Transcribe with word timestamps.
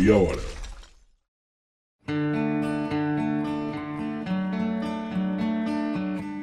meia 0.00 0.16
hora. 0.16 0.40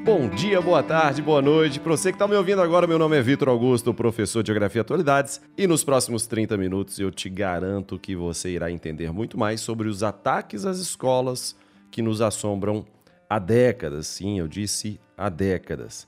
Bom 0.06 0.30
dia, 0.30 0.62
boa 0.62 0.84
tarde, 0.84 1.22
boa 1.22 1.42
noite. 1.42 1.80
Para 1.80 1.98
você 1.98 2.12
que 2.12 2.16
está 2.16 2.28
me 2.28 2.36
ouvindo 2.36 2.62
agora, 2.62 2.88
meu 2.88 3.00
nome 3.00 3.18
é 3.18 3.22
Vitor 3.22 3.50
Augusto, 3.50 3.94
professor 3.94 4.44
de 4.44 4.48
Geografia 4.48 4.80
e 4.80 4.82
Atualidades, 4.82 5.42
e 5.58 5.68
nos 5.68 5.84
próximos 5.84 6.28
30 6.28 6.56
minutos 6.56 7.00
eu 7.00 7.12
te 7.12 7.30
garanto 7.30 8.00
que 8.00 8.16
você 8.16 8.52
irá 8.52 8.72
entender 8.72 9.12
muito 9.12 9.38
mais 9.38 9.60
sobre 9.60 9.88
os 9.88 10.04
ataques 10.04 10.66
às 10.66 10.78
escolas 10.78 11.56
que 11.92 12.02
nos 12.02 12.22
assombram 12.22 12.86
há 13.30 13.40
décadas. 13.40 14.08
Sim, 14.08 14.40
eu 14.40 14.48
disse 14.48 15.00
há 15.18 15.30
décadas. 15.30 16.08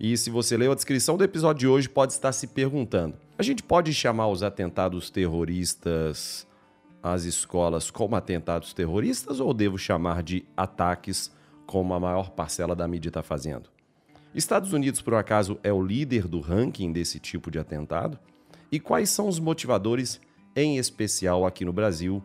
E 0.00 0.16
se 0.16 0.30
você 0.30 0.56
leu 0.56 0.72
a 0.72 0.74
descrição 0.74 1.16
do 1.16 1.24
episódio 1.24 1.60
de 1.60 1.68
hoje, 1.68 1.88
pode 1.88 2.12
estar 2.12 2.32
se 2.32 2.48
perguntando: 2.48 3.16
a 3.38 3.42
gente 3.42 3.62
pode 3.62 3.94
chamar 3.94 4.28
os 4.28 4.42
atentados 4.42 5.10
terroristas 5.10 6.47
às 7.02 7.24
escolas 7.24 7.90
como 7.90 8.16
atentados 8.16 8.72
terroristas 8.72 9.40
ou 9.40 9.54
devo 9.54 9.78
chamar 9.78 10.22
de 10.22 10.44
ataques 10.56 11.32
como 11.66 11.94
a 11.94 12.00
maior 12.00 12.30
parcela 12.30 12.74
da 12.74 12.88
mídia 12.88 13.08
está 13.08 13.22
fazendo? 13.22 13.70
Estados 14.34 14.72
Unidos, 14.72 15.00
por 15.00 15.14
acaso, 15.14 15.58
é 15.62 15.72
o 15.72 15.82
líder 15.82 16.28
do 16.28 16.40
ranking 16.40 16.92
desse 16.92 17.18
tipo 17.18 17.50
de 17.50 17.58
atentado? 17.58 18.18
E 18.70 18.78
quais 18.78 19.10
são 19.10 19.26
os 19.26 19.38
motivadores, 19.38 20.20
em 20.54 20.76
especial 20.76 21.46
aqui 21.46 21.64
no 21.64 21.72
Brasil, 21.72 22.22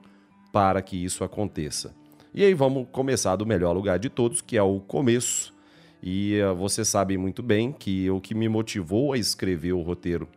para 0.52 0.82
que 0.82 1.02
isso 1.04 1.24
aconteça? 1.24 1.96
E 2.34 2.44
aí 2.44 2.54
vamos 2.54 2.88
começar 2.92 3.36
do 3.36 3.46
melhor 3.46 3.74
lugar 3.74 3.98
de 3.98 4.10
todos, 4.10 4.42
que 4.42 4.58
é 4.58 4.64
o 4.64 4.80
começo 4.80 5.54
e 6.06 6.42
uh, 6.42 6.54
você 6.54 6.84
sabe 6.84 7.18
muito 7.18 7.42
bem 7.42 7.72
que 7.72 8.10
o 8.12 8.20
que 8.20 8.36
me 8.36 8.50
motivou 8.50 9.14
a 9.14 9.18
escrever 9.18 9.72
o 9.72 9.82
roteiro 9.82 10.28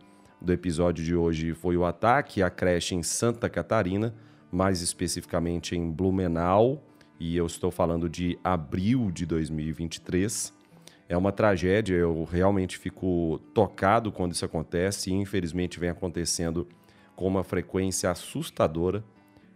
do 0.41 0.53
episódio 0.53 1.05
de 1.05 1.17
hoje 1.17 1.55
foi 1.55 1.77
o 1.77 1.85
ataque 1.85 2.41
à 2.41 2.49
creche 2.49 2.95
em 2.95 3.03
Santa 3.03 3.51
Catarina, 3.51 4.15
mais 4.57 4.81
especificamente 4.81 5.77
em 5.77 5.91
Blumenau, 5.91 6.83
e 7.21 7.37
eu 7.37 7.45
estou 7.45 7.71
falando 7.71 8.09
de 8.09 8.39
abril 8.43 9.11
de 9.11 9.27
2023. 9.27 10.51
É 11.09 11.17
uma 11.17 11.31
tragédia, 11.31 11.95
eu 11.95 12.25
realmente 12.25 12.79
fico 12.79 13.39
tocado 13.53 14.11
quando 14.11 14.33
isso 14.33 14.47
acontece 14.47 15.11
e 15.11 15.13
infelizmente 15.13 15.79
vem 15.79 15.91
acontecendo 15.91 16.67
com 17.15 17.27
uma 17.27 17.45
frequência 17.45 18.11
assustadora. 18.11 19.05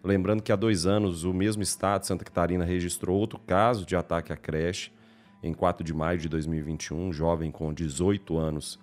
Lembrando 0.04 0.42
que 0.42 0.52
há 0.52 0.56
dois 0.56 0.84
anos 0.84 1.24
o 1.24 1.32
mesmo 1.32 1.62
estado, 1.62 2.06
Santa 2.06 2.24
Catarina, 2.24 2.64
registrou 2.64 3.18
outro 3.18 3.38
caso 3.38 3.86
de 3.86 3.96
ataque 3.96 4.34
à 4.34 4.36
creche 4.36 4.92
em 5.42 5.54
4 5.54 5.82
de 5.82 5.94
maio 5.94 6.18
de 6.18 6.28
2021, 6.28 7.08
um 7.08 7.12
jovem 7.12 7.50
com 7.50 7.72
18 7.72 8.36
anos 8.36 8.78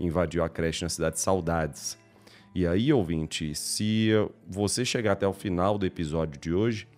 invadiu 0.00 0.42
a 0.42 0.48
creche 0.48 0.82
na 0.82 0.88
cidade 0.88 1.16
de 1.16 1.20
Saudades. 1.20 1.98
E 2.54 2.66
aí, 2.66 2.92
ouvinte, 2.92 3.54
se 3.54 4.10
você 4.46 4.84
chegar 4.84 5.12
até 5.12 5.26
o 5.26 5.32
final 5.32 5.78
do 5.78 5.86
episódio 5.86 6.40
de 6.40 6.52
hoje, 6.52 6.88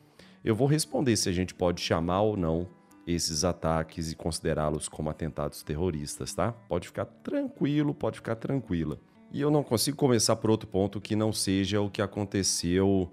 eu 0.45 0.55
vou 0.55 0.67
responder 0.67 1.17
se 1.17 1.29
a 1.29 1.33
gente 1.33 1.55
pode 1.55 1.81
chamar 1.81 2.23
ou 2.23 2.37
não 2.37 2.69
esses 3.07 3.45
ataques 3.45 4.13
e 4.13 4.17
considerá-los 4.17 4.89
como 4.89 5.11
atentados 5.11 5.63
terroristas, 5.63 6.33
tá? 6.33 6.53
Pode 6.53 6.87
ficar 6.87 7.05
tranquilo, 7.05 7.93
pode 7.93 8.17
ficar 8.17 8.37
tranquila. 8.37 8.99
E 9.33 9.41
eu 9.41 9.51
não 9.51 9.63
consigo 9.63 9.97
começar 9.97 10.37
por 10.37 10.51
outro 10.51 10.69
ponto 10.69 11.01
que 11.01 11.15
não 11.15 11.33
seja 11.33 11.81
o 11.81 11.91
que 11.91 12.03
aconteceu 12.03 13.11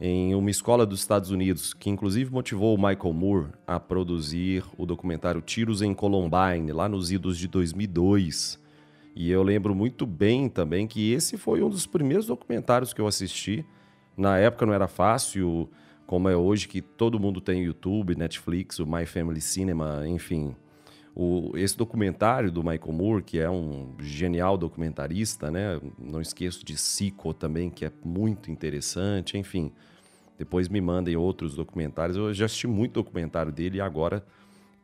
em 0.00 0.34
uma 0.34 0.50
escola 0.50 0.86
dos 0.86 1.00
Estados 1.00 1.30
Unidos, 1.30 1.74
que 1.74 1.90
inclusive 1.90 2.32
motivou 2.32 2.74
o 2.74 2.78
Michael 2.78 3.12
Moore 3.12 3.48
a 3.66 3.78
produzir 3.78 4.64
o 4.78 4.86
documentário 4.86 5.42
Tiros 5.42 5.82
em 5.82 5.92
Columbine, 5.92 6.72
lá 6.72 6.88
nos 6.88 7.12
idos 7.12 7.36
de 7.36 7.46
2002. 7.46 8.58
E 9.14 9.30
eu 9.30 9.42
lembro 9.42 9.74
muito 9.74 10.06
bem 10.06 10.48
também 10.48 10.86
que 10.86 11.12
esse 11.12 11.36
foi 11.36 11.62
um 11.62 11.68
dos 11.68 11.86
primeiros 11.86 12.26
documentários 12.26 12.92
que 12.92 13.00
eu 13.00 13.06
assisti. 13.06 13.64
Na 14.16 14.38
época 14.38 14.66
não 14.66 14.72
era 14.72 14.86
fácil, 14.86 15.68
como 16.06 16.28
é 16.28 16.36
hoje, 16.36 16.68
que 16.68 16.80
todo 16.80 17.18
mundo 17.18 17.40
tem 17.40 17.64
YouTube, 17.64 18.16
Netflix, 18.16 18.78
o 18.78 18.86
My 18.86 19.06
Family 19.06 19.40
Cinema, 19.40 20.02
enfim. 20.06 20.54
O, 21.14 21.52
esse 21.56 21.76
documentário 21.76 22.52
do 22.52 22.62
Michael 22.62 22.92
Moore, 22.92 23.22
que 23.22 23.38
é 23.38 23.50
um 23.50 23.94
genial 23.98 24.56
documentarista, 24.56 25.50
né? 25.50 25.80
Não 25.98 26.20
esqueço 26.20 26.64
de 26.64 26.76
Sico 26.76 27.34
também, 27.34 27.68
que 27.68 27.84
é 27.84 27.92
muito 28.04 28.50
interessante, 28.50 29.36
enfim. 29.36 29.72
Depois 30.38 30.68
me 30.68 30.80
mandem 30.80 31.16
outros 31.16 31.54
documentários. 31.54 32.16
Eu 32.16 32.32
já 32.32 32.46
assisti 32.46 32.66
muito 32.66 32.94
documentário 32.94 33.52
dele 33.52 33.78
e 33.78 33.80
agora 33.80 34.24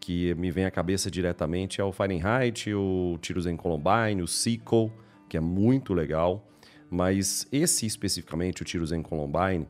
que 0.01 0.35
me 0.35 0.51
vem 0.51 0.65
à 0.65 0.71
cabeça 0.71 1.11
diretamente 1.11 1.81
é 1.81 1.85
o 1.85 1.93
Fahrenheit, 1.93 2.73
o 2.73 3.19
Tiros 3.21 3.47
em 3.47 3.57
Columbine, 3.57 4.23
o 4.23 4.27
Sequel, 4.27 4.93
que 5.29 5.37
é 5.37 5.41
muito 5.41 5.93
legal. 5.93 6.47
Mas 6.91 7.47
esse 7.51 7.87
especificamente, 7.87 8.63
o 8.63 8.65
Tiros 8.65 8.93
em 8.93 9.03
Columbine, 9.03 9.67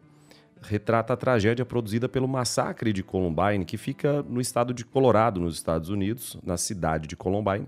retrata 0.60 1.12
a 1.12 1.16
tragédia 1.16 1.64
produzida 1.64 2.08
pelo 2.08 2.28
massacre 2.28 2.92
de 2.92 3.02
Columbine, 3.02 3.64
que 3.64 3.76
fica 3.76 4.22
no 4.22 4.40
estado 4.40 4.74
de 4.74 4.84
Colorado, 4.84 5.40
nos 5.40 5.54
Estados 5.54 5.88
Unidos, 5.88 6.36
na 6.44 6.56
cidade 6.56 7.08
de 7.08 7.16
Columbine, 7.16 7.66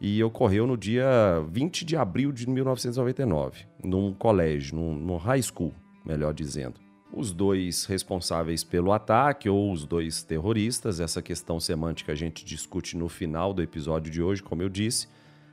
e 0.00 0.22
ocorreu 0.22 0.66
no 0.66 0.76
dia 0.76 1.42
20 1.48 1.84
de 1.84 1.96
abril 1.96 2.32
de 2.32 2.48
1999, 2.48 3.64
num 3.82 4.12
colégio, 4.12 4.76
num, 4.76 4.94
num 4.94 5.16
high 5.16 5.42
school, 5.42 5.72
melhor 6.04 6.34
dizendo 6.34 6.83
os 7.16 7.32
dois 7.32 7.84
responsáveis 7.84 8.64
pelo 8.64 8.92
ataque 8.92 9.48
ou 9.48 9.72
os 9.72 9.84
dois 9.84 10.22
terroristas. 10.22 10.98
Essa 10.98 11.22
questão 11.22 11.60
semântica 11.60 12.12
a 12.12 12.14
gente 12.14 12.44
discute 12.44 12.96
no 12.96 13.08
final 13.08 13.54
do 13.54 13.62
episódio 13.62 14.10
de 14.10 14.20
hoje, 14.20 14.42
como 14.42 14.62
eu 14.62 14.68
disse. 14.68 15.08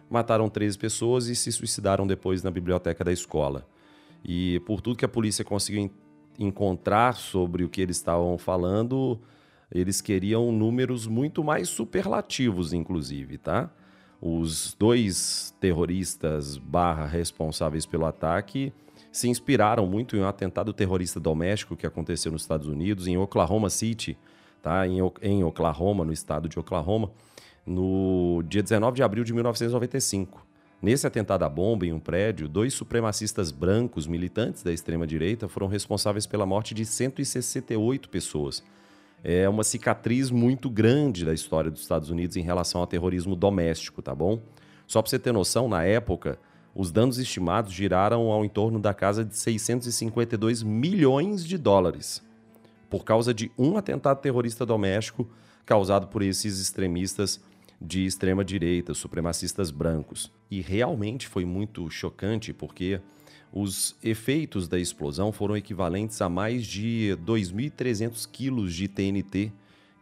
Mataram 0.09 0.49
13 0.49 0.77
pessoas 0.77 1.27
e 1.27 1.35
se 1.35 1.51
suicidaram 1.51 2.05
depois 2.07 2.41
na 2.44 2.49
biblioteca 2.49 3.03
da 3.03 3.11
escola. 3.11 3.66
E 4.25 4.59
por 4.61 4.81
tudo 4.81 4.97
que 4.97 5.05
a 5.05 5.09
polícia 5.09 5.45
conseguiu 5.45 5.91
encontrar 6.38 7.16
sobre 7.16 7.63
o 7.63 7.69
que 7.69 7.81
eles 7.81 7.97
estavam 7.97 8.38
falando, 8.38 9.19
eles 9.72 10.01
queriam 10.01 10.51
números 10.51 11.05
muito 11.07 11.43
mais 11.43 11.69
superlativos, 11.69 12.73
inclusive, 12.73 13.38
tá? 13.38 13.69
Os 14.19 14.75
dois 14.78 15.55
terroristas 15.59 16.57
barra 16.57 17.05
responsáveis 17.05 17.85
pelo 17.85 18.05
ataque 18.05 18.73
se 19.11 19.27
inspiraram 19.27 19.85
muito 19.85 20.16
em 20.16 20.22
um 20.22 20.27
atentado 20.27 20.72
terrorista 20.72 21.19
doméstico 21.19 21.75
que 21.75 21.85
aconteceu 21.85 22.31
nos 22.31 22.44
Estados 22.44 22.67
Unidos, 22.67 23.07
em 23.07 23.17
Oklahoma 23.17 23.69
City, 23.69 24.17
tá? 24.61 24.88
em, 24.88 24.99
em 25.22 25.44
Oklahoma, 25.44 26.05
no 26.05 26.13
estado 26.13 26.47
de 26.47 26.57
Oklahoma, 26.57 27.11
no 27.66 28.41
dia 28.47 28.63
19 28.63 28.95
de 28.95 29.03
abril 29.03 29.23
de 29.23 29.33
1995. 29.33 30.45
Nesse 30.81 31.05
atentado 31.05 31.44
à 31.44 31.49
bomba 31.49 31.85
em 31.85 31.94
um 31.94 31.99
prédio, 31.99 32.47
dois 32.47 32.73
supremacistas 32.73 33.51
brancos 33.51 34.07
militantes 34.07 34.63
da 34.63 34.73
extrema-direita 34.73 35.47
foram 35.47 35.67
responsáveis 35.67 36.25
pela 36.25 36.45
morte 36.45 36.73
de 36.73 36.85
168 36.85 38.09
pessoas. 38.09 38.63
É 39.23 39.47
uma 39.47 39.63
cicatriz 39.63 40.31
muito 40.31 40.67
grande 40.69 41.23
da 41.23 41.33
história 41.33 41.69
dos 41.69 41.81
Estados 41.81 42.09
Unidos 42.09 42.35
em 42.35 42.41
relação 42.41 42.81
ao 42.81 42.88
terrorismo 42.88 43.35
doméstico, 43.35 44.01
tá 44.01 44.16
bom? 44.16 44.39
Só 44.88 45.01
para 45.01 45.11
você 45.11 45.19
ter 45.19 45.31
noção, 45.31 45.69
na 45.69 45.83
época, 45.83 46.39
os 46.74 46.92
danos 46.92 47.18
estimados 47.18 47.74
giraram 47.74 48.32
ao 48.32 48.46
entorno 48.46 48.80
da 48.80 48.94
casa 48.94 49.26
de 49.26 49.36
652 49.36 50.64
milhões 50.64 51.46
de 51.46 51.58
dólares 51.58 52.24
por 52.90 53.06
causa 53.06 53.34
de 53.34 53.50
um 53.58 53.78
atentado 53.78 54.20
terrorista 54.20 54.66
doméstico 54.66 55.28
causado 55.66 56.08
por 56.08 56.22
esses 56.22 56.59
extremistas 56.59 57.40
de 57.82 58.06
extrema 58.06 58.44
direita, 58.44 58.94
supremacistas 58.94 59.72
brancos. 59.72 60.32
E 60.52 60.62
realmente 60.62 61.28
foi 61.28 61.46
muito 61.46 61.90
chocante 61.90 62.54
porque 62.54 63.00
os 63.52 63.96
efeitos 64.03 64.68
da 64.68 64.78
explosão 64.78 65.32
foram 65.32 65.58
equivalentes 65.58 66.22
a 66.22 66.30
mais 66.30 66.66
de 66.66 67.18
2.300 67.26 68.30
quilos 68.30 68.76
de 68.76 68.88
TNT 68.88 69.52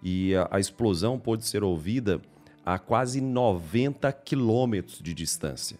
e 0.02 0.34
a, 0.50 0.60
explosão 0.60 1.20
pôde 1.20 1.46
ser 1.46 1.64
ouvida 1.64 2.22
a 2.66 2.78
quase 2.78 3.22
90 3.22 4.12
quilômetros 4.14 5.00
de 5.00 5.14
distância. 5.14 5.78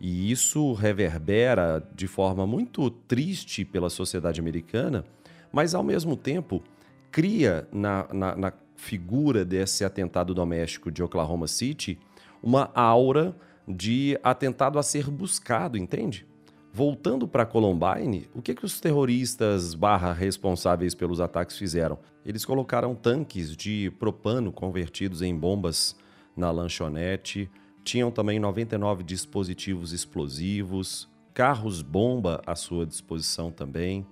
E 0.00 0.30
isso 0.30 0.72
reverbera 0.74 1.82
de 1.94 2.06
forma 2.06 2.46
muito 2.46 2.90
triste 2.90 3.64
pela 3.64 3.88
sociedade 3.88 4.40
americana, 4.40 5.04
mas 5.50 5.74
ao 5.74 5.82
mesmo 5.82 6.16
tempo 6.16 6.62
cria 7.10 7.66
na, 7.72 8.06
na, 8.12 8.36
na 8.36 8.52
figura 8.76 9.44
desse 9.44 9.84
atentado 9.84 10.34
doméstico 10.34 10.90
de 10.90 11.02
Oklahoma 11.02 11.46
City 11.46 11.98
uma 12.42 12.70
aura 12.74 13.34
de 13.66 14.18
atentado 14.22 14.78
a 14.78 14.82
ser 14.82 15.10
buscado, 15.10 15.76
entende? 15.78 16.26
Voltando 16.72 17.26
para 17.26 17.46
Columbine, 17.46 18.28
o 18.34 18.42
que, 18.42 18.54
que 18.54 18.64
os 18.64 18.78
terroristas 18.78 19.72
barra 19.72 20.12
responsáveis 20.12 20.94
pelos 20.94 21.22
ataques 21.22 21.56
fizeram? 21.56 21.98
Eles 22.24 22.44
colocaram 22.44 22.94
tanques 22.94 23.56
de 23.56 23.90
propano 23.98 24.52
convertidos 24.52 25.22
em 25.22 25.34
bombas 25.34 25.96
na 26.36 26.50
lanchonete, 26.50 27.50
tinham 27.86 28.10
também 28.10 28.40
99 28.40 29.04
dispositivos 29.04 29.92
explosivos, 29.92 31.08
carros-bomba 31.32 32.42
à 32.44 32.56
sua 32.56 32.84
disposição 32.84 33.52
também. 33.52 34.04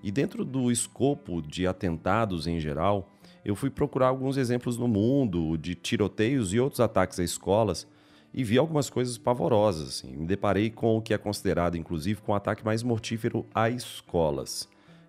E 0.00 0.12
dentro 0.12 0.44
do 0.44 0.70
escopo 0.70 1.42
de 1.42 1.66
atentados 1.66 2.46
em 2.46 2.60
geral, 2.60 3.10
eu 3.44 3.56
fui 3.56 3.68
procurar 3.68 4.08
alguns 4.08 4.36
exemplos 4.36 4.78
no 4.78 4.86
mundo 4.86 5.56
de 5.56 5.74
tiroteios 5.74 6.54
e 6.54 6.60
outros 6.60 6.78
ataques 6.78 7.18
a 7.18 7.24
escolas 7.24 7.88
e 8.32 8.44
vi 8.44 8.58
algumas 8.58 8.88
coisas 8.88 9.18
pavorosas. 9.18 9.88
Assim. 9.88 10.16
Me 10.16 10.26
deparei 10.26 10.70
com 10.70 10.96
o 10.96 11.02
que 11.02 11.12
é 11.12 11.18
considerado, 11.18 11.76
inclusive, 11.76 12.20
com 12.20 12.30
o 12.30 12.34
ataque 12.36 12.64
mais 12.64 12.84
mortífero 12.84 13.44
a 13.52 13.68
escolas, 13.68 14.68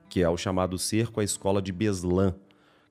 que 0.10 0.24
é 0.24 0.30
o 0.30 0.38
chamado 0.38 0.80
cerco 0.80 1.20
à 1.20 1.24
escola 1.24 1.62
de 1.62 1.72
Beslan, 1.72 2.34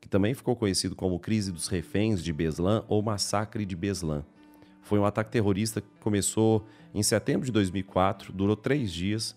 que 0.00 0.08
também 0.08 0.34
ficou 0.34 0.55
conhecido 0.55 0.94
como 0.94 1.19
crise 1.19 1.50
dos 1.50 1.67
reféns 1.67 2.23
de 2.23 2.32
Beslan 2.32 2.84
ou 2.87 3.02
massacre 3.02 3.67
de 3.67 3.75
Beslan. 3.75 4.25
Foi 4.87 5.00
um 5.00 5.05
ataque 5.05 5.33
terrorista 5.33 5.81
que 5.81 5.88
começou 5.99 6.65
em 6.94 7.03
setembro 7.03 7.44
de 7.44 7.50
2004, 7.50 8.33
durou 8.33 8.55
três 8.55 8.93
dias, 8.93 9.37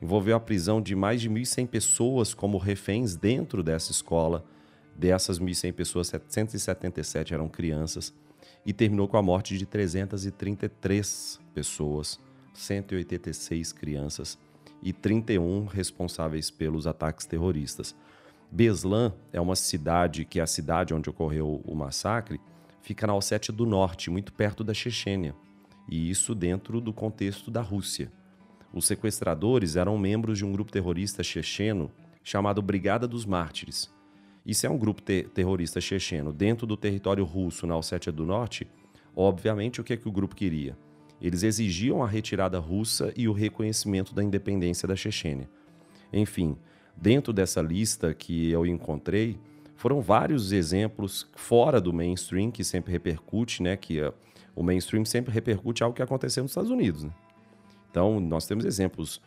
envolveu 0.00 0.36
a 0.36 0.40
prisão 0.40 0.78
de 0.78 0.94
mais 0.94 1.22
de 1.22 1.30
1.100 1.30 1.66
pessoas 1.68 2.34
como 2.34 2.58
reféns 2.58 3.16
dentro 3.16 3.62
dessa 3.62 3.92
escola. 3.92 4.44
Dessas 4.94 5.40
1.100 5.40 5.72
pessoas, 5.72 6.08
777 6.08 7.32
eram 7.32 7.48
crianças 7.48 8.12
e 8.66 8.74
terminou 8.74 9.08
com 9.08 9.16
a 9.16 9.22
morte 9.22 9.56
de 9.56 9.64
333 9.64 11.40
pessoas, 11.54 12.20
186 12.52 13.72
crianças 13.72 14.38
e 14.82 14.92
31 14.92 15.64
responsáveis 15.64 16.50
pelos 16.50 16.86
ataques 16.86 17.24
terroristas. 17.24 17.96
Beslan 18.50 19.14
é 19.32 19.40
uma 19.40 19.56
cidade 19.56 20.26
que 20.26 20.40
é 20.40 20.42
a 20.42 20.46
cidade 20.46 20.92
onde 20.92 21.08
ocorreu 21.08 21.62
o 21.64 21.74
massacre, 21.74 22.38
fica 22.82 23.06
na 23.06 23.14
Ossétia 23.14 23.52
do 23.52 23.66
Norte, 23.66 24.10
muito 24.10 24.32
perto 24.32 24.64
da 24.64 24.74
Chechênia, 24.74 25.34
e 25.88 26.10
isso 26.10 26.34
dentro 26.34 26.80
do 26.80 26.92
contexto 26.92 27.50
da 27.50 27.60
Rússia. 27.60 28.10
Os 28.72 28.86
sequestradores 28.86 29.76
eram 29.76 29.98
membros 29.98 30.38
de 30.38 30.44
um 30.44 30.52
grupo 30.52 30.70
terrorista 30.70 31.22
checheno 31.22 31.90
chamado 32.22 32.62
Brigada 32.62 33.08
dos 33.08 33.24
Mártires. 33.24 33.90
Isso 34.46 34.66
é 34.66 34.70
um 34.70 34.78
grupo 34.78 35.02
te 35.02 35.24
terrorista 35.24 35.80
checheno 35.80 36.32
dentro 36.32 36.66
do 36.66 36.76
território 36.76 37.24
russo 37.24 37.66
na 37.66 37.76
Ossétia 37.76 38.12
do 38.12 38.24
Norte. 38.24 38.66
Obviamente, 39.14 39.80
o 39.80 39.84
que, 39.84 39.92
é 39.92 39.96
que 39.96 40.08
o 40.08 40.12
grupo 40.12 40.36
queria? 40.36 40.78
Eles 41.20 41.42
exigiam 41.42 42.02
a 42.02 42.06
retirada 42.06 42.58
russa 42.58 43.12
e 43.16 43.28
o 43.28 43.32
reconhecimento 43.32 44.14
da 44.14 44.22
independência 44.22 44.88
da 44.88 44.96
Chechênia. 44.96 45.48
Enfim, 46.12 46.56
dentro 46.96 47.32
dessa 47.32 47.60
lista 47.60 48.14
que 48.14 48.50
eu 48.50 48.64
encontrei, 48.64 49.38
foram 49.80 50.02
vários 50.02 50.52
exemplos 50.52 51.26
fora 51.34 51.80
do 51.80 51.90
mainstream 51.90 52.50
que 52.50 52.62
sempre 52.62 52.92
repercute, 52.92 53.62
né? 53.62 53.78
Que 53.78 54.02
uh, 54.02 54.12
o 54.54 54.62
mainstream 54.62 55.06
sempre 55.06 55.32
repercute 55.32 55.82
algo 55.82 55.96
que 55.96 56.02
aconteceu 56.02 56.42
nos 56.42 56.50
Estados 56.50 56.70
Unidos. 56.70 57.04
Né? 57.04 57.10
Então, 57.90 58.20
nós 58.20 58.46
temos 58.46 58.66
exemplos 58.66 59.22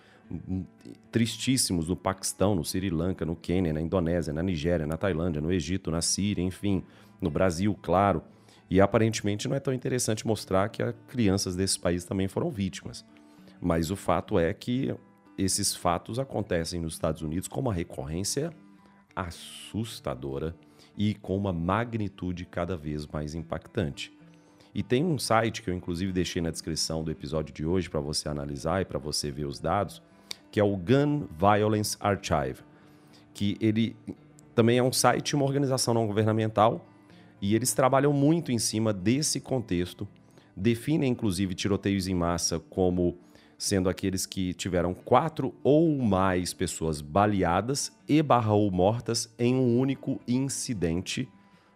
tristíssimos 1.11 1.89
no 1.89 1.95
Paquistão, 1.95 2.53
no 2.53 2.63
Sri 2.63 2.91
Lanka, 2.91 3.25
no 3.25 3.35
Quênia, 3.35 3.73
na 3.73 3.81
Indonésia, 3.81 4.31
na 4.31 4.43
Nigéria, 4.43 4.85
na 4.85 4.95
Tailândia, 4.95 5.41
no 5.41 5.51
Egito, 5.51 5.89
na 5.89 6.03
Síria, 6.03 6.43
enfim, 6.43 6.83
no 7.19 7.31
Brasil, 7.31 7.75
claro. 7.81 8.21
E 8.69 8.79
aparentemente 8.79 9.47
não 9.47 9.55
é 9.55 9.59
tão 9.59 9.73
interessante 9.73 10.25
mostrar 10.27 10.69
que 10.69 10.83
crianças 11.07 11.55
desses 11.55 11.77
países 11.77 12.05
também 12.05 12.27
foram 12.27 12.51
vítimas. 12.51 13.03
Mas 13.59 13.89
o 13.89 13.95
fato 13.95 14.37
é 14.37 14.53
que 14.53 14.93
esses 15.35 15.75
fatos 15.75 16.19
acontecem 16.19 16.79
nos 16.79 16.93
Estados 16.93 17.23
Unidos 17.23 17.47
com 17.47 17.59
uma 17.59 17.73
recorrência 17.73 18.53
assustadora 19.15 20.55
e 20.97 21.13
com 21.15 21.35
uma 21.35 21.51
magnitude 21.51 22.45
cada 22.45 22.77
vez 22.77 23.07
mais 23.07 23.35
impactante. 23.35 24.11
E 24.73 24.81
tem 24.81 25.03
um 25.05 25.19
site 25.19 25.61
que 25.61 25.69
eu 25.69 25.73
inclusive 25.73 26.11
deixei 26.11 26.41
na 26.41 26.49
descrição 26.49 27.03
do 27.03 27.11
episódio 27.11 27.53
de 27.53 27.65
hoje 27.65 27.89
para 27.89 27.99
você 27.99 28.27
analisar 28.27 28.81
e 28.81 28.85
para 28.85 28.97
você 28.97 29.29
ver 29.29 29.45
os 29.45 29.59
dados, 29.59 30.01
que 30.51 30.59
é 30.59 30.63
o 30.63 30.75
Gun 30.75 31.27
Violence 31.37 31.95
Archive, 31.99 32.61
que 33.33 33.57
ele 33.59 33.95
também 34.55 34.77
é 34.77 34.83
um 34.83 34.91
site, 34.91 35.35
uma 35.35 35.45
organização 35.45 35.93
não 35.93 36.07
governamental 36.07 36.87
e 37.41 37.55
eles 37.55 37.73
trabalham 37.73 38.13
muito 38.13 38.51
em 38.51 38.59
cima 38.59 38.93
desse 38.93 39.39
contexto, 39.39 40.07
definem 40.55 41.11
inclusive 41.11 41.53
tiroteios 41.53 42.07
em 42.07 42.15
massa 42.15 42.59
como 42.59 43.17
sendo 43.63 43.87
aqueles 43.87 44.25
que 44.25 44.53
tiveram 44.53 44.93
quatro 44.93 45.55
ou 45.63 45.97
mais 45.97 46.53
pessoas 46.53 46.99
baleadas 46.99 47.93
e 48.09 48.21
barra 48.21 48.51
ou 48.51 48.69
mortas 48.69 49.33
em 49.39 49.55
um 49.55 49.79
único 49.79 50.19
incidente 50.27 51.29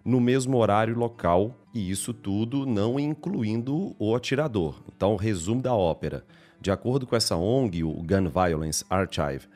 no 0.03 0.19
mesmo 0.19 0.57
horário 0.57 0.97
local, 0.97 1.55
e 1.73 1.89
isso 1.89 2.13
tudo 2.13 2.65
não 2.65 2.99
incluindo 2.99 3.95
o 3.97 4.13
atirador. 4.13 4.83
Então, 4.93 5.15
resumo 5.15 5.61
da 5.61 5.73
ópera. 5.73 6.25
De 6.59 6.69
acordo 6.71 7.07
com 7.07 7.15
essa 7.15 7.37
ONG, 7.37 7.85
o 7.85 7.93
Gun 8.03 8.27
Violence 8.29 8.83
Archive, 8.89 9.47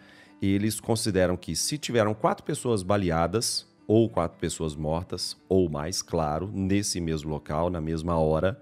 eles 0.41 0.79
consideram 0.79 1.35
que 1.35 1.53
se 1.53 1.77
tiveram 1.77 2.13
quatro 2.13 2.45
pessoas 2.45 2.81
baleadas, 2.81 3.67
ou 3.85 4.09
quatro 4.09 4.39
pessoas 4.39 4.73
mortas, 4.73 5.35
ou 5.49 5.69
mais, 5.69 6.01
claro, 6.01 6.49
nesse 6.53 7.01
mesmo 7.01 7.29
local, 7.29 7.69
na 7.69 7.81
mesma 7.81 8.17
hora, 8.17 8.57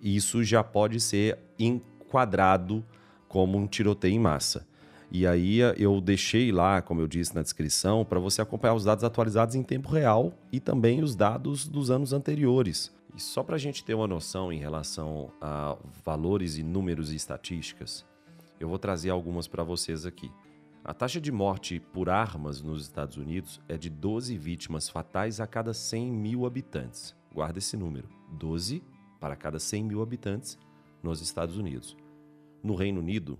isso 0.00 0.42
já 0.42 0.64
pode 0.64 1.00
ser 1.00 1.38
enquadrado 1.58 2.82
como 3.34 3.58
um 3.58 3.66
tiroteio 3.66 4.14
em 4.14 4.18
massa. 4.20 4.64
E 5.10 5.26
aí 5.26 5.58
eu 5.76 6.00
deixei 6.00 6.52
lá, 6.52 6.80
como 6.80 7.00
eu 7.00 7.08
disse 7.08 7.34
na 7.34 7.42
descrição, 7.42 8.04
para 8.04 8.20
você 8.20 8.40
acompanhar 8.40 8.74
os 8.74 8.84
dados 8.84 9.02
atualizados 9.02 9.56
em 9.56 9.62
tempo 9.64 9.88
real 9.88 10.32
e 10.52 10.60
também 10.60 11.02
os 11.02 11.16
dados 11.16 11.66
dos 11.66 11.90
anos 11.90 12.12
anteriores. 12.12 12.94
E 13.12 13.20
só 13.20 13.42
para 13.42 13.56
a 13.56 13.58
gente 13.58 13.84
ter 13.84 13.92
uma 13.92 14.06
noção 14.06 14.52
em 14.52 14.60
relação 14.60 15.32
a 15.40 15.76
valores 16.04 16.58
e 16.58 16.62
números 16.62 17.12
e 17.12 17.16
estatísticas, 17.16 18.06
eu 18.60 18.68
vou 18.68 18.78
trazer 18.78 19.10
algumas 19.10 19.48
para 19.48 19.64
vocês 19.64 20.06
aqui. 20.06 20.30
A 20.84 20.94
taxa 20.94 21.20
de 21.20 21.32
morte 21.32 21.80
por 21.80 22.08
armas 22.08 22.62
nos 22.62 22.82
Estados 22.82 23.16
Unidos 23.16 23.60
é 23.68 23.76
de 23.76 23.90
12 23.90 24.38
vítimas 24.38 24.88
fatais 24.88 25.40
a 25.40 25.46
cada 25.48 25.74
100 25.74 26.12
mil 26.12 26.46
habitantes. 26.46 27.16
Guarda 27.34 27.58
esse 27.58 27.76
número: 27.76 28.08
12 28.30 28.80
para 29.18 29.34
cada 29.34 29.58
100 29.58 29.82
mil 29.82 30.02
habitantes 30.02 30.56
nos 31.02 31.20
Estados 31.20 31.56
Unidos. 31.56 31.96
No 32.64 32.74
Reino 32.74 32.98
Unido, 33.00 33.38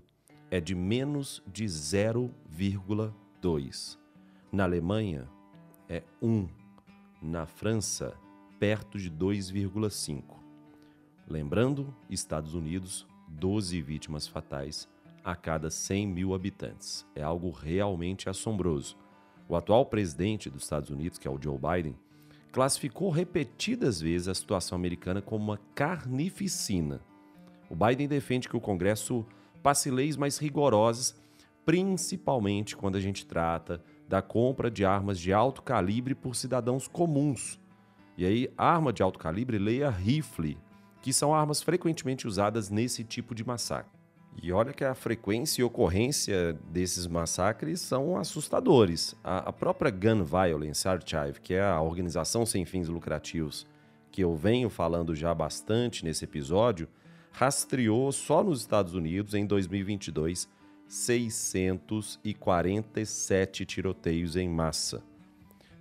é 0.51 0.61
de 0.61 0.75
menos 0.75 1.41
de 1.51 1.65
0,2. 1.65 3.97
Na 4.51 4.65
Alemanha, 4.65 5.27
é 5.89 6.03
1. 6.21 6.47
Na 7.23 7.47
França, 7.47 8.15
perto 8.59 8.99
de 8.99 9.09
2,5. 9.09 10.21
Lembrando, 11.27 11.91
Estados 12.07 12.53
Unidos, 12.53 13.07
12 13.27 13.81
vítimas 13.81 14.27
fatais 14.27 14.87
a 15.23 15.35
cada 15.35 15.71
100 15.71 16.07
mil 16.07 16.35
habitantes. 16.35 17.03
É 17.15 17.23
algo 17.23 17.49
realmente 17.49 18.29
assombroso. 18.29 18.95
O 19.49 19.55
atual 19.55 19.87
presidente 19.87 20.51
dos 20.51 20.61
Estados 20.61 20.91
Unidos, 20.91 21.17
que 21.17 21.27
é 21.27 21.31
o 21.31 21.41
Joe 21.41 21.57
Biden, 21.57 21.97
classificou 22.51 23.09
repetidas 23.09 23.99
vezes 23.99 24.27
a 24.27 24.35
situação 24.35 24.75
americana 24.75 25.19
como 25.19 25.45
uma 25.45 25.57
carnificina. 25.73 27.01
O 27.69 27.75
Biden 27.75 28.07
defende 28.07 28.47
que 28.47 28.57
o 28.57 28.61
Congresso 28.61 29.25
passe 29.61 29.89
leis 29.89 30.15
mais 30.15 30.37
rigorosas, 30.37 31.15
principalmente 31.65 32.75
quando 32.77 32.95
a 32.95 33.01
gente 33.01 33.25
trata 33.25 33.81
da 34.07 34.21
compra 34.21 34.69
de 34.69 34.85
armas 34.85 35.19
de 35.19 35.33
alto 35.33 35.63
calibre 35.63 36.13
por 36.13 36.35
cidadãos 36.35 36.87
comuns. 36.87 37.59
E 38.17 38.25
aí, 38.25 38.49
arma 38.57 38.93
de 38.93 39.01
alto 39.01 39.19
calibre, 39.19 39.57
leia 39.57 39.89
rifle, 39.89 40.57
que 41.01 41.11
são 41.11 41.33
armas 41.33 41.61
frequentemente 41.61 42.27
usadas 42.27 42.69
nesse 42.69 43.03
tipo 43.03 43.33
de 43.33 43.45
massacre. 43.45 43.91
E 44.41 44.51
olha 44.51 44.73
que 44.73 44.83
a 44.83 44.93
frequência 44.93 45.61
e 45.61 45.63
ocorrência 45.63 46.53
desses 46.69 47.07
massacres 47.07 47.81
são 47.81 48.17
assustadores. 48.17 49.15
A, 49.23 49.51
própria 49.51 49.89
Gun 49.89 50.23
Violence 50.23 50.87
Archive, 50.87 51.39
que 51.41 51.53
é 51.53 51.63
a 51.63 51.81
organização 51.81 52.45
sem 52.45 52.65
fins 52.65 52.87
lucrativos 52.87 53.65
que 54.11 54.23
eu 54.23 54.33
venho 54.35 54.69
falando 54.69 55.13
já 55.13 55.33
bastante 55.33 56.05
nesse 56.05 56.23
episódio, 56.23 56.87
rastreou 57.35 58.11
só 58.13 58.43
nos 58.43 58.61
Estados 58.61 58.93
Unidos 58.93 59.33
em 59.33 59.45
2022 59.45 60.47
647 60.87 63.65
tiroteios 63.65 64.37
em 64.37 64.47
massa. 64.47 65.03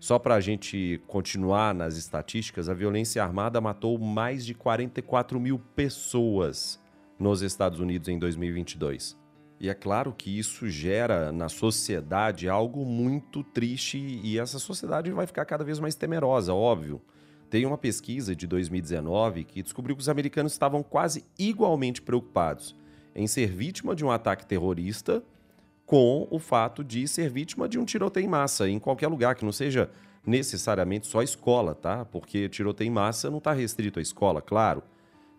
Só 0.00 0.18
para 0.18 0.34
a 0.34 0.40
gente 0.40 1.00
continuar 1.06 1.74
nas 1.74 1.96
estatísticas, 1.96 2.68
a 2.68 2.74
violência 2.74 3.22
armada 3.22 3.60
matou 3.60 3.96
mais 3.98 4.44
de 4.44 4.52
44 4.52 5.38
mil 5.38 5.56
pessoas 5.58 6.82
nos 7.18 7.40
Estados 7.40 7.78
Unidos 7.78 8.08
em 8.08 8.18
2022. 8.18 9.16
E 9.60 9.68
é 9.68 9.74
claro 9.74 10.12
que 10.12 10.36
isso 10.36 10.68
gera 10.68 11.30
na 11.30 11.48
sociedade 11.48 12.48
algo 12.48 12.84
muito 12.84 13.44
triste 13.44 13.98
e 13.98 14.36
essa 14.38 14.58
sociedade 14.58 15.12
vai 15.12 15.26
ficar 15.26 15.44
cada 15.44 15.62
vez 15.62 15.78
mais 15.78 15.94
temerosa, 15.94 16.52
óbvio. 16.52 17.00
Tem 17.54 17.64
uma 17.64 17.78
pesquisa 17.78 18.34
de 18.34 18.48
2019 18.48 19.44
que 19.44 19.62
descobriu 19.62 19.94
que 19.94 20.02
os 20.02 20.08
americanos 20.08 20.50
estavam 20.50 20.82
quase 20.82 21.24
igualmente 21.38 22.02
preocupados 22.02 22.74
em 23.14 23.28
ser 23.28 23.46
vítima 23.46 23.94
de 23.94 24.04
um 24.04 24.10
ataque 24.10 24.44
terrorista 24.44 25.22
com 25.86 26.26
o 26.32 26.40
fato 26.40 26.82
de 26.82 27.06
ser 27.06 27.30
vítima 27.30 27.68
de 27.68 27.78
um 27.78 27.84
tiroteio 27.84 28.26
em 28.26 28.28
massa 28.28 28.68
em 28.68 28.80
qualquer 28.80 29.06
lugar 29.06 29.36
que 29.36 29.44
não 29.44 29.52
seja 29.52 29.88
necessariamente 30.26 31.06
só 31.06 31.22
escola, 31.22 31.76
tá? 31.76 32.04
Porque 32.04 32.48
tiroteio 32.48 32.88
em 32.88 32.90
massa 32.90 33.30
não 33.30 33.38
está 33.38 33.52
restrito 33.52 34.00
à 34.00 34.02
escola, 34.02 34.42
claro. 34.42 34.82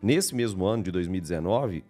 Nesse 0.02 0.34
mesmo 0.34 0.66
ano 0.66 0.84
de 0.84 0.92
2019, 0.92 1.84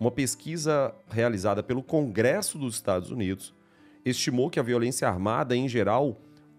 uma 0.00 0.10
pesquisa 0.10 0.94
realizada 1.10 1.62
pelo 1.62 1.82
Congresso 1.82 2.56
dos 2.56 2.76
Estados 2.76 3.10
Unidos 3.10 3.54
estimou 4.02 4.48
que 4.48 4.58
a 4.58 4.62
violência 4.62 5.06
armada, 5.06 5.54
em 5.54 5.68
geral, 5.68 6.16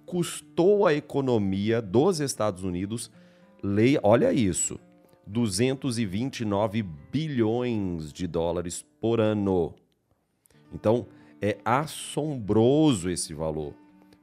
custou 0.10 0.88
à 0.88 0.94
economia 0.94 1.82
dos 1.82 2.20
Estados 2.20 2.64
Unidos, 2.64 3.12
lei, 3.62 4.00
olha 4.02 4.34
isso, 4.34 4.80
229 5.28 6.82
bilhões 7.12 8.12
de 8.12 8.26
dólares 8.26 8.84
por 9.00 9.20
ano. 9.20 9.76
Então, 10.74 11.06
É 11.42 11.58
assombroso 11.64 13.10
esse 13.10 13.34
valor, 13.34 13.74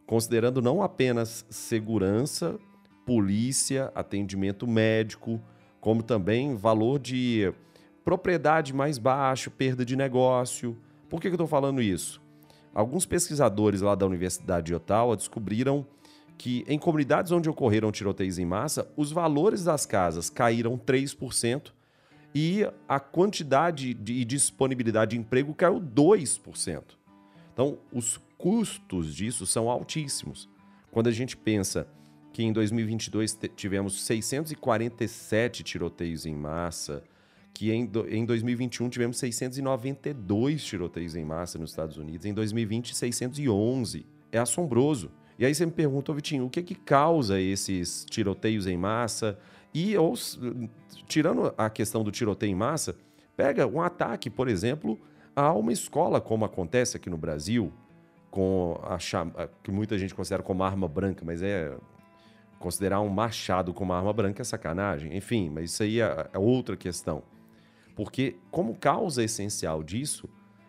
considerando 0.06 0.60
não 0.60 0.82
apenas 0.82 1.46
segurança, 1.48 2.58
polícia, 3.06 3.90
atendimento 3.94 4.66
médico, 4.66 5.40
como 5.80 6.02
também 6.02 6.54
valor 6.56 6.98
de 6.98 7.50
propriedade 8.04 8.74
mais 8.74 8.98
baixo, 8.98 9.50
perda 9.50 9.82
de 9.82 9.96
negócio. 9.96 10.76
Por 11.08 11.18
que, 11.18 11.28
que 11.28 11.32
eu 11.32 11.36
estou 11.36 11.46
falando 11.46 11.80
isso? 11.80 12.20
Alguns 12.76 13.06
pesquisadores 13.06 13.80
lá 13.80 13.94
da 13.94 14.04
Universidade 14.04 14.66
de 14.66 14.74
Ottawa 14.74 15.16
descobriram 15.16 15.86
que 16.36 16.62
em 16.68 16.78
comunidades 16.78 17.32
onde 17.32 17.48
ocorreram 17.48 17.90
tiroteios 17.90 18.38
em 18.38 18.44
massa, 18.44 18.86
os 18.94 19.10
valores 19.10 19.64
das 19.64 19.86
casas 19.86 20.28
caíram 20.28 20.76
3% 20.76 21.72
e 22.34 22.68
a 22.86 23.00
quantidade 23.00 23.94
de 23.94 24.22
disponibilidade 24.26 25.12
de 25.12 25.16
emprego 25.16 25.54
caiu 25.54 25.80
2%. 25.80 26.82
Então, 27.50 27.78
os 27.90 28.20
custos 28.36 29.14
disso 29.14 29.46
são 29.46 29.70
altíssimos. 29.70 30.46
Quando 30.90 31.06
a 31.06 31.12
gente 31.12 31.34
pensa 31.34 31.88
que 32.30 32.42
em 32.42 32.52
2022 32.52 33.38
tivemos 33.56 34.02
647 34.02 35.62
tiroteios 35.62 36.26
em 36.26 36.34
massa, 36.34 37.02
que 37.56 37.72
em, 37.72 37.90
em 38.10 38.26
2021 38.26 38.90
tivemos 38.90 39.16
692 39.16 40.62
tiroteios 40.62 41.16
em 41.16 41.24
massa 41.24 41.58
nos 41.58 41.70
Estados 41.70 41.96
Unidos, 41.96 42.26
em 42.26 42.34
2020 42.34 42.94
611. 42.94 44.04
É 44.30 44.38
assombroso. 44.38 45.10
E 45.38 45.46
aí 45.46 45.54
você 45.54 45.64
me 45.64 45.72
pergunta, 45.72 46.12
Vitinho, 46.12 46.44
o 46.44 46.50
que 46.50 46.60
é 46.60 46.62
que 46.62 46.74
causa 46.74 47.40
esses 47.40 48.04
tiroteios 48.10 48.66
em 48.66 48.76
massa? 48.76 49.38
E 49.72 49.96
ou, 49.96 50.12
tirando 51.08 51.54
a 51.56 51.70
questão 51.70 52.04
do 52.04 52.10
tiroteio 52.10 52.52
em 52.52 52.54
massa, 52.54 52.94
pega 53.34 53.66
um 53.66 53.80
ataque, 53.80 54.28
por 54.28 54.48
exemplo, 54.48 55.00
a 55.34 55.50
uma 55.54 55.72
escola, 55.72 56.20
como 56.20 56.44
acontece 56.44 56.98
aqui 56.98 57.08
no 57.08 57.16
Brasil, 57.16 57.72
com 58.30 58.78
a 58.82 58.98
que 59.62 59.70
muita 59.70 59.98
gente 59.98 60.14
considera 60.14 60.42
como 60.42 60.62
arma 60.62 60.86
branca, 60.86 61.24
mas 61.24 61.42
é 61.42 61.74
considerar 62.58 63.00
um 63.00 63.08
machado 63.08 63.72
como 63.72 63.94
arma 63.94 64.12
branca 64.12 64.42
é 64.42 64.44
sacanagem. 64.44 65.16
Enfim, 65.16 65.48
mas 65.48 65.70
isso 65.70 65.82
aí 65.82 66.02
é, 66.02 66.28
é 66.34 66.38
outra 66.38 66.76
questão. 66.76 67.22
Porque, 67.96 68.36
como 68.50 68.76
causa 68.76 69.24
essencial 69.24 69.82
disso, 69.82 70.28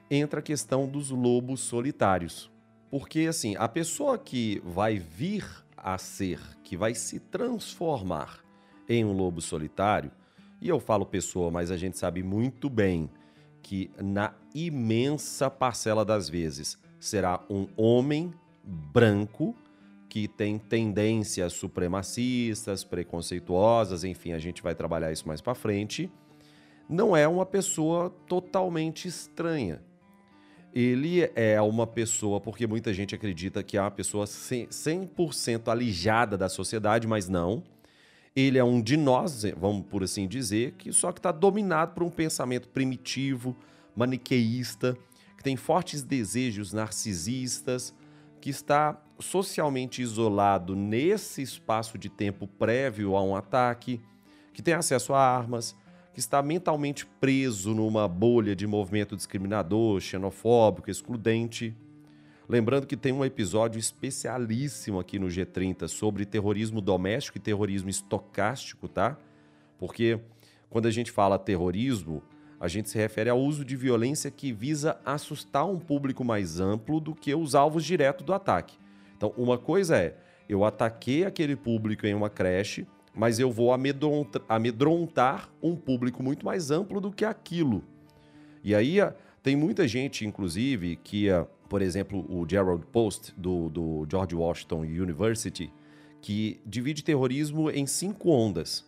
entra 0.09 0.39
a 0.39 0.43
questão 0.43 0.87
dos 0.87 1.11
lobos 1.11 1.59
solitários. 1.59 2.49
Porque, 2.89 3.27
assim, 3.27 3.53
a 3.57 3.67
pessoa 3.67 4.17
que 4.17 4.61
vai 4.63 4.97
vir 4.97 5.45
a 5.75 5.97
ser, 5.97 6.39
que 6.63 6.77
vai 6.77 6.95
se 6.95 7.19
transformar 7.19 8.39
em 8.87 9.03
um 9.03 9.11
lobo 9.11 9.41
solitário, 9.41 10.09
e 10.61 10.69
eu 10.69 10.79
falo 10.79 11.05
pessoa, 11.05 11.51
mas 11.51 11.69
a 11.69 11.75
gente 11.75 11.97
sabe 11.97 12.23
muito 12.23 12.69
bem 12.69 13.09
que, 13.61 13.91
na 14.01 14.33
imensa 14.55 15.49
parcela 15.49 16.05
das 16.05 16.29
vezes, 16.29 16.77
será 16.97 17.43
um 17.49 17.67
homem 17.75 18.33
branco 18.63 19.53
que 20.07 20.29
tem 20.29 20.57
tendências 20.57 21.51
supremacistas, 21.51 22.85
preconceituosas, 22.85 24.05
enfim, 24.05 24.31
a 24.31 24.39
gente 24.39 24.63
vai 24.63 24.73
trabalhar 24.73 25.11
isso 25.11 25.27
mais 25.27 25.41
para 25.41 25.53
frente 25.53 26.09
não 26.89 27.15
é 27.15 27.27
uma 27.27 27.45
pessoa 27.45 28.09
totalmente 28.27 29.07
estranha. 29.07 29.81
Ele 30.73 31.29
é 31.35 31.59
uma 31.61 31.87
pessoa, 31.87 32.39
porque 32.39 32.67
muita 32.67 32.93
gente 32.93 33.15
acredita 33.15 33.63
que 33.63 33.77
é 33.77 33.81
uma 33.81 33.91
pessoa 33.91 34.25
100% 34.25 35.67
alijada 35.69 36.37
da 36.37 36.47
sociedade, 36.47 37.07
mas 37.07 37.27
não. 37.27 37.63
Ele 38.35 38.59
é 38.59 38.63
um 38.63 38.79
de 38.79 38.95
nós, 38.95 39.43
vamos 39.57 39.87
por 39.87 40.03
assim 40.03 40.27
dizer, 40.27 40.73
que 40.73 40.93
só 40.93 41.11
que 41.11 41.19
está 41.19 41.31
dominado 41.31 41.93
por 41.93 42.03
um 42.03 42.09
pensamento 42.09 42.67
primitivo, 42.69 43.57
maniqueísta, 43.95 44.95
que 45.35 45.43
tem 45.43 45.55
fortes 45.55 46.03
desejos 46.03 46.71
narcisistas, 46.71 47.93
que 48.39 48.51
está 48.51 49.01
socialmente 49.19 50.01
isolado 50.01 50.75
nesse 50.75 51.41
espaço 51.41 51.97
de 51.97 52.09
tempo 52.09 52.47
prévio 52.47 53.15
a 53.15 53.23
um 53.23 53.35
ataque, 53.35 53.99
que 54.53 54.61
tem 54.61 54.75
acesso 54.75 55.13
a 55.13 55.19
armas, 55.19 55.75
que 56.17 56.21
está 56.21 56.41
mentalmente 56.41 57.05
preso 57.05 57.75
numa 57.75 58.07
bolha 58.07 58.55
de 58.55 58.65
movimento 58.65 59.15
discriminador, 59.15 60.01
xenofóbico, 60.01 60.89
excludente. 60.89 61.75
Lembrando 62.49 62.87
que 62.87 62.97
tem 62.97 63.13
um 63.13 63.23
episódio 63.23 63.77
especialíssimo 63.77 64.99
aqui 64.99 65.19
no 65.19 65.27
G30 65.27 65.87
sobre 65.87 66.25
terrorismo 66.25 66.81
doméstico 66.81 67.37
e 67.37 67.39
terrorismo 67.39 67.91
estocástico, 67.91 68.87
tá? 68.87 69.15
Porque 69.77 70.19
quando 70.71 70.87
a 70.87 70.91
gente 70.91 71.11
fala 71.11 71.37
terrorismo, 71.37 72.23
a 72.59 72.67
gente 72.67 72.89
se 72.89 72.97
refere 72.97 73.29
ao 73.29 73.39
uso 73.39 73.63
de 73.63 73.75
violência 73.75 74.31
que 74.31 74.51
visa 74.51 74.99
assustar 75.05 75.69
um 75.69 75.77
público 75.77 76.25
mais 76.25 76.59
amplo 76.59 76.99
do 76.99 77.13
que 77.13 77.35
os 77.35 77.53
alvos 77.53 77.85
diretos 77.85 78.25
do 78.25 78.33
ataque. 78.33 78.75
Então, 79.15 79.35
uma 79.37 79.59
coisa 79.59 79.95
é, 79.95 80.17
eu 80.49 80.65
ataquei 80.65 81.25
aquele 81.25 81.55
público 81.55 82.07
em 82.07 82.15
uma 82.15 82.27
creche, 82.27 82.87
mas 83.17 83.39
eu 83.39 83.51
vou 83.51 83.73
amedrontar 83.73 85.49
um 85.61 85.75
público 85.75 86.21
muito 86.21 86.45
mais 86.45 86.69
amplo 86.69 87.01
do 87.01 87.11
que 87.11 87.25
aquilo. 87.25 87.83
E 88.63 88.75
aí 88.75 88.97
tem 89.41 89.55
muita 89.55 89.87
gente, 89.87 90.23
inclusive, 90.23 90.97
que, 90.97 91.25
por 91.67 91.81
exemplo, 91.81 92.23
o 92.29 92.47
Gerald 92.47 92.85
Post, 92.91 93.33
do, 93.35 93.69
do 93.69 94.07
George 94.09 94.35
Washington 94.35 94.81
University, 94.81 95.73
que 96.21 96.61
divide 96.63 97.03
terrorismo 97.03 97.71
em 97.71 97.87
cinco 97.87 98.29
ondas. 98.29 98.85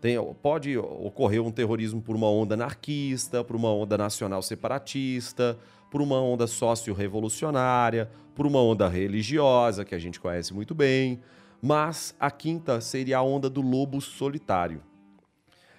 Tem, 0.00 0.16
pode 0.42 0.76
ocorrer 0.76 1.40
um 1.40 1.52
terrorismo 1.52 2.02
por 2.02 2.16
uma 2.16 2.28
onda 2.28 2.54
anarquista, 2.54 3.44
por 3.44 3.54
uma 3.54 3.72
onda 3.72 3.96
nacional 3.96 4.42
separatista, 4.42 5.56
por 5.88 6.02
uma 6.02 6.20
onda 6.20 6.48
socio-revolucionária, 6.48 8.10
por 8.34 8.44
uma 8.44 8.60
onda 8.60 8.88
religiosa, 8.88 9.84
que 9.84 9.94
a 9.94 9.98
gente 10.00 10.18
conhece 10.18 10.52
muito 10.52 10.74
bem, 10.74 11.20
mas 11.62 12.14
a 12.18 12.30
quinta 12.30 12.80
seria 12.80 13.18
a 13.18 13.22
onda 13.22 13.48
do 13.48 13.60
lobo 13.60 14.00
solitário. 14.00 14.82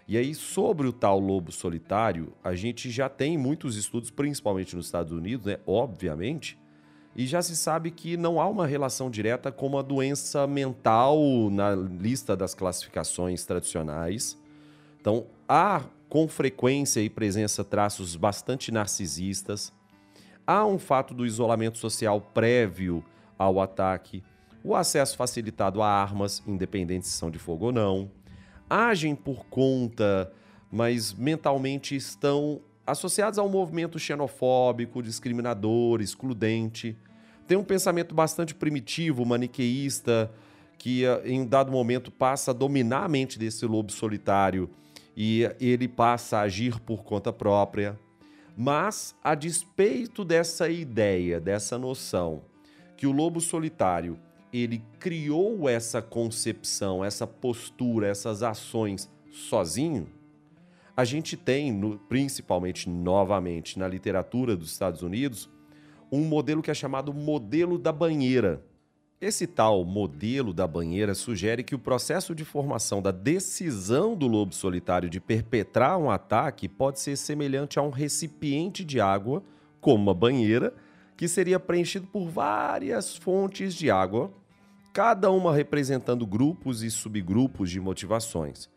E 0.08 0.18
aí, 0.18 0.34
sobre 0.34 0.88
o 0.88 0.94
tal 0.94 1.20
lobo 1.20 1.52
solitário, 1.52 2.34
a 2.44 2.56
gente 2.56 2.90
já 2.90 3.10
tem 3.10 3.38
muitos 3.38 3.76
estudos, 3.76 4.10
principalmente 4.10 4.76
nos 4.76 4.86
Estados 4.86 5.12
Unidos, 5.12 5.46
né? 5.46 5.60
Obviamente, 5.68 6.58
e 7.14 7.26
já 7.26 7.42
se 7.42 7.58
sabe 7.58 7.92
que 7.92 8.16
não 8.16 8.40
há 8.40 8.48
uma 8.48 8.68
relação 8.68 9.10
direta 9.10 9.52
com 9.52 9.66
uma 9.66 9.82
doença 9.82 10.46
mental 10.46 11.20
na 11.50 11.76
lista 11.76 12.38
das 12.38 12.54
classificações 12.54 13.44
tradicionais. 13.44 14.38
Então, 15.02 15.26
há 15.50 15.82
com 16.08 16.28
frequência 16.28 17.02
e 17.02 17.10
presença 17.10 17.64
traços 17.64 18.16
bastante 18.16 18.72
narcisistas. 18.72 19.74
Há 20.46 20.66
um 20.66 20.78
fato 20.78 21.14
do 21.14 21.26
isolamento 21.26 21.80
social 21.80 22.22
prévio 22.22 23.04
ao 23.38 23.60
ataque 23.60 24.24
o 24.64 24.76
acesso 24.76 25.16
facilitado 25.16 25.82
a 25.82 25.88
armas, 25.88 26.42
independente 26.46 27.08
se 27.08 27.14
são 27.14 27.30
de 27.30 27.40
fogo 27.40 27.68
ou 27.68 27.72
não, 27.72 28.12
agem 28.70 29.16
por 29.16 29.46
conta, 29.46 30.32
mas 30.72 31.14
mentalmente 31.14 31.96
estão 31.96 32.62
associados 32.86 33.38
a 33.38 33.44
um 33.44 33.50
movimento 33.50 34.00
xenofóbico, 34.00 35.04
discriminador, 35.04 36.02
excludente. 36.02 36.98
Tem 37.48 37.58
um 37.58 37.64
pensamento 37.64 38.16
bastante 38.16 38.56
primitivo, 38.56 39.26
maniqueísta, 39.26 40.32
que 40.78 41.06
eh, 41.06 41.22
em 41.26 41.46
dado 41.46 41.72
momento 41.72 42.12
passa 42.12 42.52
a 42.52 42.54
dominar 42.54 43.04
a 43.04 43.10
mente 43.10 43.40
desse 43.40 43.66
lobo 43.66 43.92
solitário 43.92 44.70
e 45.16 45.50
ele 45.60 45.88
passa 45.88 46.38
a 46.38 46.42
agir 46.42 46.80
por 46.80 47.04
conta 47.04 47.34
própria. 47.34 48.00
Mas, 48.56 49.16
a 49.24 49.36
despeito 49.36 50.26
dessa 50.26 50.70
ideia, 50.70 51.40
dessa 51.40 51.78
noção, 51.78 52.44
que 52.96 53.06
o 53.06 53.12
lobo 53.12 53.40
solitário 53.40 54.18
ele 54.52 54.84
criou 55.00 55.68
essa 55.68 56.02
concepção, 56.02 57.04
essa 57.04 57.28
postura, 57.28 58.08
essas 58.08 58.44
ações 58.44 59.10
sozinho, 59.32 60.08
a 60.96 61.06
gente 61.06 61.38
tem, 61.38 61.72
no, 61.72 62.00
principalmente 62.00 62.90
novamente 62.90 63.78
na 63.78 63.88
literatura 63.88 64.58
dos 64.58 64.72
Estados 64.72 65.04
Unidos, 65.04 65.48
um 66.12 66.22
modelo 66.22 66.62
que 66.62 66.72
é 66.72 66.74
chamado 66.74 67.14
modelo 67.14 67.78
da 67.78 67.92
banheira. 67.92 68.64
Esse 69.22 69.46
tal 69.46 69.84
modelo 69.86 70.54
da 70.54 70.66
banheira 70.66 71.14
sugere 71.14 71.64
que 71.64 71.76
o 71.76 71.80
processo 71.80 72.34
de 72.34 72.44
formação 72.44 73.02
da 73.02 73.12
decisão 73.12 74.16
do 74.16 74.28
lobo 74.28 74.56
solitário 74.56 75.10
de 75.10 75.20
perpetrar 75.20 75.98
um 75.98 76.10
ataque 76.10 76.68
pode 76.68 77.00
ser 77.00 77.16
semelhante 77.16 77.78
a 77.78 77.82
um 77.82 77.90
recipiente 77.90 78.84
de 78.84 79.00
água, 79.00 79.44
como 79.80 80.04
uma 80.04 80.14
banheira, 80.14 80.74
que 81.18 81.28
seria 81.28 81.60
preenchido 81.60 82.06
por 82.06 82.30
várias 82.30 83.18
fontes 83.18 83.74
de 83.74 83.90
água, 83.90 84.32
cada 84.94 85.32
uma 85.32 85.54
representando 85.54 86.26
grupos 86.26 86.84
e 86.84 86.92
subgrupos 86.92 87.72
de 87.72 87.80
motivações. 87.80 88.70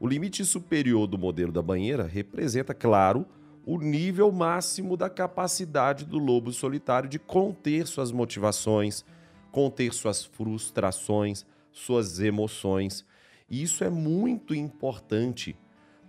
O 0.00 0.08
limite 0.08 0.44
superior 0.44 1.06
do 1.06 1.18
modelo 1.18 1.52
da 1.52 1.62
banheira 1.62 2.04
representa, 2.04 2.74
claro, 2.74 3.26
o 3.64 3.78
nível 3.78 4.32
máximo 4.32 4.96
da 4.96 5.08
capacidade 5.08 6.04
do 6.04 6.18
lobo 6.18 6.52
solitário 6.52 7.08
de 7.08 7.18
conter 7.18 7.86
suas 7.86 8.10
motivações, 8.10 9.04
conter 9.52 9.92
suas 9.92 10.24
frustrações, 10.24 11.46
suas 11.70 12.18
emoções. 12.20 13.04
E 13.48 13.62
isso 13.62 13.84
é 13.84 13.90
muito 13.90 14.54
importante, 14.54 15.56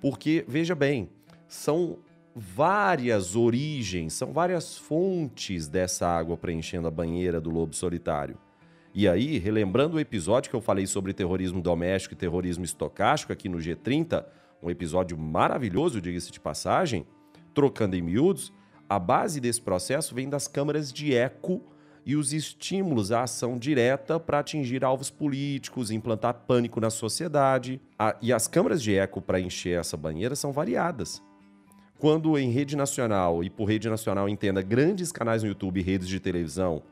porque, 0.01 0.45
veja 0.47 0.73
bem, 0.73 1.09
são 1.47 1.99
várias 2.35 3.35
origens, 3.35 4.13
são 4.13 4.33
várias 4.33 4.77
fontes 4.77 5.67
dessa 5.67 6.07
água 6.07 6.35
preenchendo 6.35 6.87
a 6.87 6.91
banheira 6.91 7.39
do 7.39 7.49
lobo 7.49 7.75
solitário. 7.75 8.37
E 8.93 9.07
aí, 9.07 9.37
relembrando 9.39 9.97
o 9.97 9.99
episódio 9.99 10.49
que 10.49 10.55
eu 10.55 10.61
falei 10.61 10.85
sobre 10.85 11.13
terrorismo 11.13 11.61
doméstico 11.61 12.13
e 12.13 12.17
terrorismo 12.17 12.63
estocástico 12.63 13.33
aqui 13.33 13.49
no 13.49 13.57
G30, 13.57 14.23
um 14.61 14.69
episódio 14.69 15.17
maravilhoso, 15.17 15.99
diga-se 15.99 16.31
de 16.31 16.39
passagem, 16.39 17.05
trocando 17.53 17.95
em 17.95 18.01
miúdos, 18.01 18.53
a 18.87 18.99
base 18.99 19.39
desse 19.39 19.61
processo 19.61 20.13
vem 20.13 20.29
das 20.29 20.47
câmaras 20.47 20.93
de 20.93 21.15
eco 21.15 21.61
e 22.05 22.15
os 22.15 22.33
estímulos 22.33 23.11
à 23.11 23.23
ação 23.23 23.57
direta 23.57 24.19
para 24.19 24.39
atingir 24.39 24.83
alvos 24.83 25.09
políticos, 25.09 25.89
implantar 25.89 26.33
pânico 26.47 26.79
na 26.79 26.89
sociedade. 26.89 27.81
e 28.21 28.31
as 28.31 28.47
câmaras 28.47 28.81
de 28.81 28.95
eco 28.95 29.21
para 29.21 29.39
encher 29.39 29.79
essa 29.79 29.97
banheira 29.97 30.35
são 30.35 30.51
variadas. 30.51 31.21
Quando 31.99 32.37
em 32.37 32.49
rede 32.49 32.75
nacional, 32.75 33.43
e 33.43 33.49
por 33.49 33.65
rede 33.65 33.89
nacional 33.89 34.27
entenda 34.27 34.61
grandes 34.61 35.11
canais 35.11 35.43
no 35.43 35.49
YouTube 35.49 35.79
e 35.79 35.83
redes 35.83 36.07
de 36.07 36.19
televisão, 36.19 36.83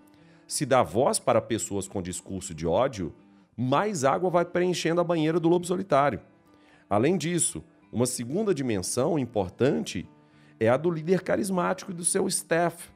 se 0.48 0.66
dá 0.66 0.84
voz 0.84 1.20
para 1.20 1.42
pessoas 1.42 1.88
com 1.88 2.02
discurso 2.02 2.54
de 2.54 2.66
ódio, 2.68 3.14
mais 3.56 4.04
água 4.04 4.30
vai 4.30 4.46
preenchendo 4.46 5.02
a 5.02 5.04
banheira 5.04 5.40
do 5.40 5.50
lobo 5.50 5.66
solitário. 5.66 6.22
Além 6.90 7.18
disso, 7.18 7.64
uma 7.92 8.06
segunda 8.06 8.54
dimensão 8.54 9.20
importante 9.20 10.08
é 10.60 10.70
a 10.70 10.78
do 10.78 10.90
líder 10.90 11.22
carismático 11.22 11.92
e 11.92 11.94
do 11.94 12.06
seu 12.06 12.28
staff. 12.28 12.90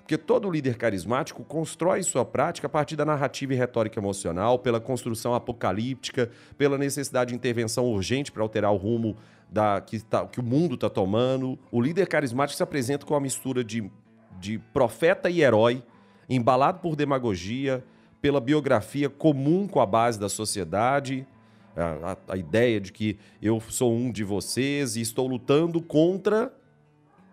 Porque 0.00 0.18
todo 0.18 0.50
líder 0.50 0.76
carismático 0.76 1.44
constrói 1.44 2.02
sua 2.02 2.24
prática 2.24 2.66
a 2.66 2.70
partir 2.70 2.96
da 2.96 3.04
narrativa 3.04 3.54
e 3.54 3.56
retórica 3.56 3.98
emocional, 3.98 4.58
pela 4.58 4.80
construção 4.80 5.34
apocalíptica, 5.34 6.30
pela 6.58 6.76
necessidade 6.76 7.30
de 7.30 7.36
intervenção 7.36 7.86
urgente 7.86 8.30
para 8.30 8.42
alterar 8.42 8.72
o 8.72 8.76
rumo 8.76 9.16
da, 9.52 9.80
que, 9.80 10.00
tá, 10.00 10.26
que 10.26 10.40
o 10.40 10.42
mundo 10.42 10.74
está 10.74 10.88
tomando. 10.88 11.58
O 11.70 11.80
líder 11.80 12.08
carismático 12.08 12.56
se 12.56 12.62
apresenta 12.62 13.04
com 13.04 13.12
uma 13.12 13.20
mistura 13.20 13.62
de, 13.62 13.90
de 14.40 14.58
profeta 14.58 15.28
e 15.28 15.42
herói, 15.42 15.82
embalado 16.28 16.80
por 16.80 16.96
demagogia, 16.96 17.84
pela 18.20 18.40
biografia 18.40 19.10
comum 19.10 19.68
com 19.68 19.80
a 19.80 19.86
base 19.86 20.18
da 20.18 20.28
sociedade, 20.28 21.26
a, 21.76 22.12
a, 22.12 22.34
a 22.34 22.36
ideia 22.36 22.80
de 22.80 22.92
que 22.92 23.18
eu 23.42 23.60
sou 23.60 23.92
um 23.92 24.10
de 24.10 24.24
vocês 24.24 24.96
e 24.96 25.00
estou 25.02 25.26
lutando 25.26 25.82
contra 25.82 26.52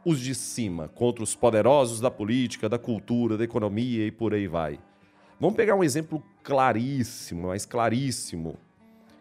os 0.04 0.20
de 0.20 0.34
cima, 0.36 0.88
contra 0.90 1.24
os 1.24 1.36
poderosos 1.36 2.02
da 2.02 2.12
política, 2.12 2.68
da 2.68 2.80
cultura, 2.80 3.38
da 3.38 3.44
economia 3.44 4.06
e 4.06 4.12
por 4.12 4.34
aí 4.34 4.48
vai. 4.48 4.80
Vamos 5.40 5.56
pegar 5.56 5.76
um 5.76 5.84
exemplo 5.84 6.22
claríssimo, 6.44 7.48
mas 7.48 7.66
claríssimo, 7.66 8.58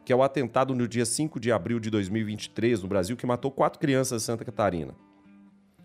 que 0.09 0.13
é 0.15 0.17
o 0.17 0.23
atentado 0.23 0.75
no 0.75 0.89
dia 0.89 1.05
5 1.05 1.39
de 1.39 1.53
abril 1.53 1.79
de 1.79 1.91
2023 1.91 2.83
no 2.83 2.89
Brasil, 2.89 3.15
que 3.15 3.27
matou 3.27 3.51
quatro 3.51 3.79
crianças 3.79 4.23
em 4.23 4.25
Santa 4.25 4.43
Catarina. 4.43 4.95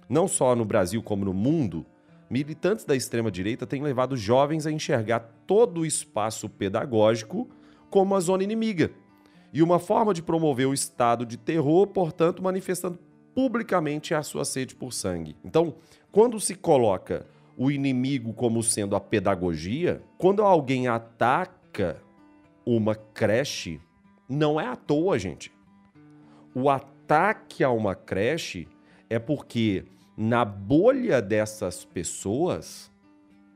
Não 0.07 0.29
só 0.29 0.55
no 0.55 0.63
Brasil, 0.63 1.03
como 1.03 1.25
no 1.25 1.33
mundo, 1.33 1.85
militantes 2.29 2.85
da 2.85 2.95
extrema-direita 2.95 3.67
têm 3.67 3.83
levado 3.83 4.15
jovens 4.15 4.65
a 4.65 4.71
enxergar 4.71 5.19
todo 5.45 5.81
o 5.81 5.85
espaço 5.85 6.47
pedagógico 6.47 7.49
como 7.89 8.13
uma 8.13 8.21
zona 8.21 8.45
inimiga 8.45 8.91
e 9.51 9.61
uma 9.61 9.77
forma 9.77 10.13
de 10.13 10.23
promover 10.23 10.67
o 10.67 10.73
estado 10.73 11.25
de 11.25 11.35
terror, 11.35 11.87
portanto, 11.87 12.41
manifestando 12.41 12.97
publicamente 13.35 14.13
a 14.13 14.23
sua 14.23 14.45
sede 14.45 14.73
por 14.73 14.93
sangue. 14.93 15.35
Então, 15.43 15.75
quando 16.13 16.39
se 16.39 16.55
coloca 16.55 17.27
o 17.57 17.69
inimigo 17.69 18.31
como 18.31 18.63
sendo 18.63 18.95
a 18.95 19.01
pedagogia, 19.01 20.01
quando 20.17 20.41
alguém 20.41 20.87
ataca 20.87 22.01
uma 22.65 22.95
creche, 22.95 23.81
não 24.33 24.59
é 24.59 24.67
à 24.67 24.75
toa, 24.75 25.17
gente. 25.17 25.51
O 26.53 26.69
ataque 26.69 27.63
a 27.63 27.69
uma 27.69 27.95
creche 27.95 28.67
é 29.09 29.19
porque 29.19 29.85
na 30.17 30.43
bolha 30.45 31.21
dessas 31.21 31.85
pessoas 31.85 32.91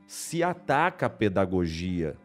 se 0.07 0.41
ataca 0.41 1.05
a 1.05 1.09
pedagogia 1.09 2.15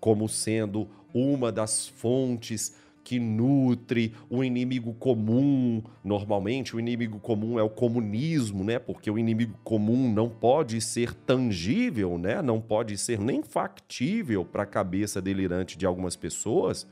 como 0.00 0.28
sendo 0.28 0.88
uma 1.12 1.50
das 1.50 1.88
fontes 1.88 2.76
que 3.02 3.18
nutre 3.18 4.14
o 4.28 4.44
inimigo 4.44 4.92
comum. 4.92 5.82
Normalmente, 6.04 6.76
o 6.76 6.78
inimigo 6.78 7.18
comum 7.18 7.58
é 7.58 7.62
o 7.62 7.70
comunismo, 7.70 8.62
né? 8.62 8.78
Porque 8.78 9.10
o 9.10 9.18
inimigo 9.18 9.58
comum 9.64 10.12
não 10.12 10.28
pode 10.28 10.78
ser 10.82 11.14
tangível, 11.14 12.18
né? 12.18 12.42
Não 12.42 12.60
pode 12.60 12.98
ser 12.98 13.18
nem 13.18 13.42
factível 13.42 14.44
para 14.44 14.64
a 14.64 14.66
cabeça 14.66 15.22
delirante 15.22 15.78
de 15.78 15.86
algumas 15.86 16.16
pessoas. 16.16 16.86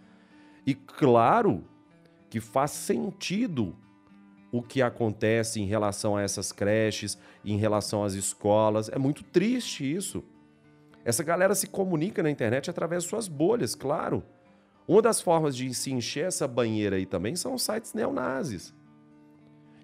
E 0.66 0.74
claro 0.74 1.64
que 2.28 2.40
faz 2.40 2.72
sentido 2.72 3.76
o 4.50 4.62
que 4.62 4.82
acontece 4.82 5.60
em 5.60 5.66
relação 5.66 6.16
a 6.16 6.22
essas 6.22 6.50
creches, 6.50 7.18
em 7.44 7.56
relação 7.56 8.02
às 8.02 8.14
escolas. 8.14 8.88
É 8.88 8.98
muito 8.98 9.22
triste 9.22 9.90
isso. 9.90 10.24
Essa 11.04 11.22
galera 11.22 11.54
se 11.54 11.68
comunica 11.68 12.22
na 12.22 12.30
internet 12.30 12.68
através 12.68 13.04
de 13.04 13.08
suas 13.08 13.28
bolhas, 13.28 13.74
claro. 13.74 14.24
Uma 14.88 15.02
das 15.02 15.20
formas 15.20 15.56
de 15.56 15.72
se 15.74 15.92
encher 15.92 16.26
essa 16.26 16.48
banheira 16.48 16.96
aí 16.96 17.06
também 17.06 17.36
são 17.36 17.54
os 17.54 17.62
sites 17.62 17.92
neonazis. 17.92 18.74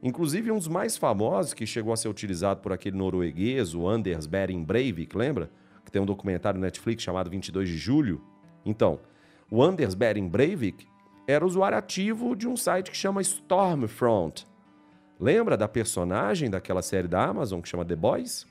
Inclusive, 0.03 0.51
um 0.51 0.59
dos 0.59 0.66
mais 0.66 0.97
famosos, 0.97 1.55
que 1.55 1.64
chegou 1.64 1.92
a 1.92 1.97
ser 1.97 2.09
utilizado 2.09 2.61
por 2.61 2.73
aquele 2.73 2.97
norueguês, 2.97 3.73
o 3.73 3.87
Anders 3.87 4.27
Behring 4.27 4.64
Breivik, 4.64 5.16
lembra? 5.16 5.49
Que 5.85 5.92
tem 5.92 6.03
um 6.03 6.07
documentário 6.07 6.59
no 6.59 6.64
Netflix 6.64 7.05
chamado 7.05 7.31
22 7.31 7.68
de 7.68 7.77
Julho. 7.77 8.21
Então, 8.64 8.99
o 9.53 9.62
Anders 9.62 9.95
Behring 9.95 10.29
Breivik 10.29 10.87
era 11.27 11.45
usuário 11.45 11.77
ativo 11.77 12.35
de 12.35 12.49
um 12.49 12.57
site 12.57 12.91
que 12.91 12.97
chama 12.97 13.21
Stormfront. 13.21 14.47
Lembra 15.21 15.59
da 15.59 15.69
personagem 15.69 16.49
daquela 16.49 16.81
série 16.81 17.07
da 17.07 17.23
Amazon 17.23 17.61
que 17.61 17.69
chama 17.69 17.85
The 17.85 17.95
Boys? 17.95 18.47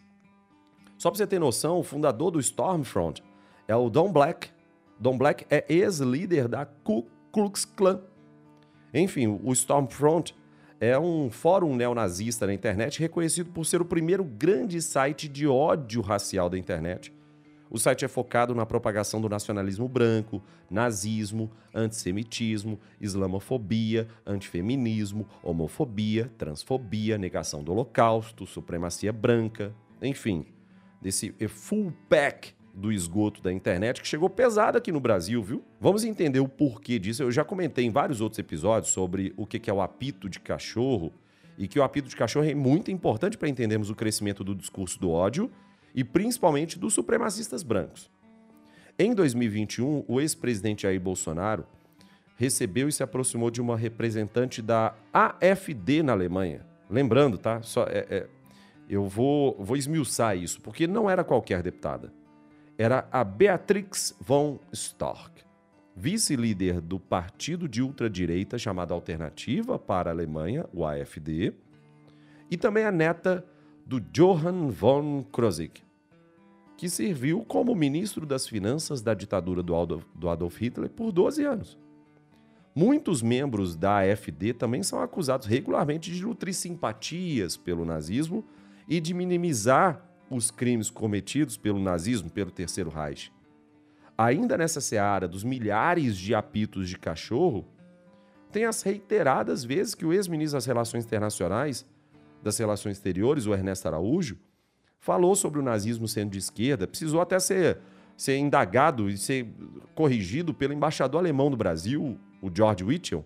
Só 0.99 1.09
para 1.09 1.17
você 1.17 1.25
ter 1.25 1.39
noção, 1.39 1.79
o 1.79 1.83
fundador 1.83 2.29
do 2.29 2.39
Stormfront 2.39 3.23
é 3.67 3.75
o 3.75 3.89
Don 3.89 4.11
Black, 4.11 4.51
Don 4.99 5.17
Black 5.17 5.43
é 5.49 5.65
ex-líder 5.67 6.47
da 6.47 6.67
Ku 6.67 7.07
Klux 7.31 7.65
Klan. 7.65 7.99
Enfim, 8.93 9.39
o 9.43 9.51
Stormfront 9.53 10.35
é 10.79 10.99
um 10.99 11.31
fórum 11.31 11.75
neonazista 11.75 12.45
na 12.45 12.53
internet 12.53 12.99
reconhecido 12.99 13.49
por 13.49 13.65
ser 13.65 13.81
o 13.81 13.85
primeiro 13.85 14.23
grande 14.23 14.79
site 14.79 15.27
de 15.27 15.47
ódio 15.47 15.99
racial 16.03 16.47
da 16.47 16.59
internet. 16.59 17.11
O 17.71 17.79
site 17.79 18.03
é 18.03 18.07
focado 18.09 18.53
na 18.53 18.65
propagação 18.65 19.21
do 19.21 19.29
nacionalismo 19.29 19.87
branco, 19.87 20.43
nazismo, 20.69 21.49
antissemitismo, 21.73 22.77
islamofobia, 22.99 24.09
antifeminismo, 24.25 25.25
homofobia, 25.41 26.29
transfobia, 26.37 27.17
negação 27.17 27.63
do 27.63 27.71
holocausto, 27.71 28.45
supremacia 28.45 29.13
branca, 29.13 29.73
enfim, 30.01 30.45
desse 31.01 31.33
full 31.47 31.93
pack 32.09 32.53
do 32.73 32.91
esgoto 32.91 33.41
da 33.41 33.53
internet 33.53 34.01
que 34.01 34.07
chegou 34.07 34.29
pesado 34.29 34.77
aqui 34.77 34.91
no 34.91 34.99
Brasil, 34.99 35.41
viu? 35.41 35.63
Vamos 35.79 36.03
entender 36.03 36.41
o 36.41 36.49
porquê 36.49 36.99
disso. 36.99 37.23
Eu 37.23 37.31
já 37.31 37.45
comentei 37.45 37.85
em 37.85 37.89
vários 37.89 38.19
outros 38.19 38.39
episódios 38.39 38.91
sobre 38.91 39.33
o 39.37 39.45
que 39.45 39.69
é 39.69 39.73
o 39.73 39.81
apito 39.81 40.27
de 40.27 40.41
cachorro 40.41 41.13
e 41.57 41.69
que 41.69 41.79
o 41.79 41.83
apito 41.83 42.09
de 42.09 42.17
cachorro 42.17 42.45
é 42.45 42.53
muito 42.53 42.91
importante 42.91 43.37
para 43.37 43.47
entendermos 43.47 43.89
o 43.89 43.95
crescimento 43.95 44.43
do 44.43 44.53
discurso 44.53 44.99
do 44.99 45.09
ódio 45.09 45.49
e 45.93 46.03
principalmente 46.03 46.79
dos 46.79 46.93
supremacistas 46.93 47.63
brancos. 47.63 48.09
Em 48.97 49.13
2021, 49.13 50.05
o 50.07 50.21
ex-presidente 50.21 50.83
Jair 50.83 50.99
Bolsonaro 50.99 51.65
recebeu 52.35 52.87
e 52.87 52.91
se 52.91 53.03
aproximou 53.03 53.49
de 53.49 53.61
uma 53.61 53.77
representante 53.77 54.61
da 54.61 54.95
AfD 55.13 56.03
na 56.03 56.13
Alemanha. 56.13 56.65
Lembrando, 56.89 57.37
tá? 57.37 57.61
Só, 57.61 57.83
é, 57.83 58.05
é, 58.09 58.27
eu 58.89 59.07
vou, 59.07 59.55
vou 59.59 59.77
esmiuçar 59.77 60.37
isso, 60.37 60.59
porque 60.61 60.87
não 60.87 61.09
era 61.09 61.23
qualquer 61.23 61.61
deputada 61.61 62.11
era 62.81 63.07
a 63.11 63.23
Beatrix 63.23 64.15
von 64.19 64.59
Storck, 64.73 65.43
vice-líder 65.95 66.81
do 66.81 66.99
partido 66.99 67.69
de 67.69 67.81
ultradireita 67.81 68.57
chamado 68.57 68.91
Alternativa 68.91 69.77
para 69.77 70.09
a 70.09 70.13
Alemanha, 70.13 70.65
o 70.73 70.83
AfD, 70.83 71.53
e 72.49 72.57
também 72.57 72.83
a 72.83 72.91
neta 72.91 73.45
do 73.91 73.99
Johann 73.99 74.69
von 74.69 75.21
Krosigk, 75.33 75.83
que 76.77 76.87
serviu 76.87 77.43
como 77.43 77.75
ministro 77.75 78.25
das 78.25 78.47
Finanças 78.47 79.01
da 79.01 79.13
ditadura 79.13 79.61
do 79.61 79.75
Adolf, 79.75 80.05
do 80.15 80.29
Adolf 80.29 80.61
Hitler 80.61 80.89
por 80.89 81.11
12 81.11 81.43
anos. 81.43 81.77
Muitos 82.73 83.21
membros 83.21 83.75
da 83.75 83.99
AfD 83.99 84.53
também 84.53 84.81
são 84.81 85.01
acusados 85.01 85.45
regularmente 85.45 86.09
de 86.09 86.21
nutrir 86.21 86.53
simpatias 86.53 87.57
pelo 87.57 87.83
nazismo 87.83 88.45
e 88.87 89.01
de 89.01 89.13
minimizar 89.13 90.09
os 90.29 90.49
crimes 90.49 90.89
cometidos 90.89 91.57
pelo 91.57 91.77
nazismo, 91.77 92.29
pelo 92.29 92.49
Terceiro 92.49 92.89
Reich. 92.89 93.29
Ainda 94.17 94.57
nessa 94.57 94.79
seara 94.79 95.27
dos 95.27 95.43
milhares 95.43 96.15
de 96.15 96.33
apitos 96.33 96.87
de 96.87 96.97
cachorro, 96.97 97.67
tem 98.53 98.63
as 98.63 98.83
reiteradas 98.83 99.65
vezes 99.65 99.93
que 99.93 100.05
o 100.05 100.13
ex-ministro 100.13 100.55
das 100.55 100.65
Relações 100.65 101.03
Internacionais, 101.03 101.85
das 102.43 102.57
Relações 102.57 102.97
Exteriores, 102.97 103.45
o 103.45 103.53
Ernesto 103.53 103.87
Araújo, 103.87 104.37
falou 104.99 105.35
sobre 105.35 105.59
o 105.59 105.63
nazismo 105.63 106.07
sendo 106.07 106.31
de 106.31 106.37
esquerda, 106.37 106.87
precisou 106.87 107.21
até 107.21 107.39
ser, 107.39 107.79
ser 108.15 108.37
indagado 108.37 109.09
e 109.09 109.17
ser 109.17 109.47
corrigido 109.95 110.53
pelo 110.53 110.73
embaixador 110.73 111.19
alemão 111.19 111.49
do 111.49 111.57
Brasil, 111.57 112.17
o 112.41 112.49
George 112.53 112.83
Wichel, 112.83 113.25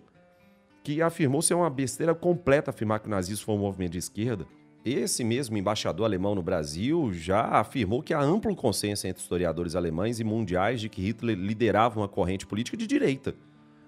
que 0.82 1.02
afirmou 1.02 1.42
ser 1.42 1.54
uma 1.54 1.68
besteira 1.68 2.14
completa 2.14 2.70
afirmar 2.70 3.00
que 3.00 3.08
o 3.08 3.10
nazismo 3.10 3.44
foi 3.44 3.54
um 3.54 3.58
movimento 3.58 3.92
de 3.92 3.98
esquerda. 3.98 4.46
Esse 4.84 5.24
mesmo 5.24 5.58
embaixador 5.58 6.06
alemão 6.06 6.34
no 6.34 6.42
Brasil 6.42 7.12
já 7.12 7.42
afirmou 7.58 8.02
que 8.02 8.14
há 8.14 8.20
amplo 8.20 8.54
consenso 8.54 9.06
entre 9.06 9.20
historiadores 9.20 9.74
alemães 9.74 10.20
e 10.20 10.24
mundiais 10.24 10.80
de 10.80 10.88
que 10.88 11.02
Hitler 11.02 11.36
liderava 11.36 11.98
uma 11.98 12.06
corrente 12.06 12.46
política 12.46 12.76
de 12.76 12.86
direita. 12.86 13.34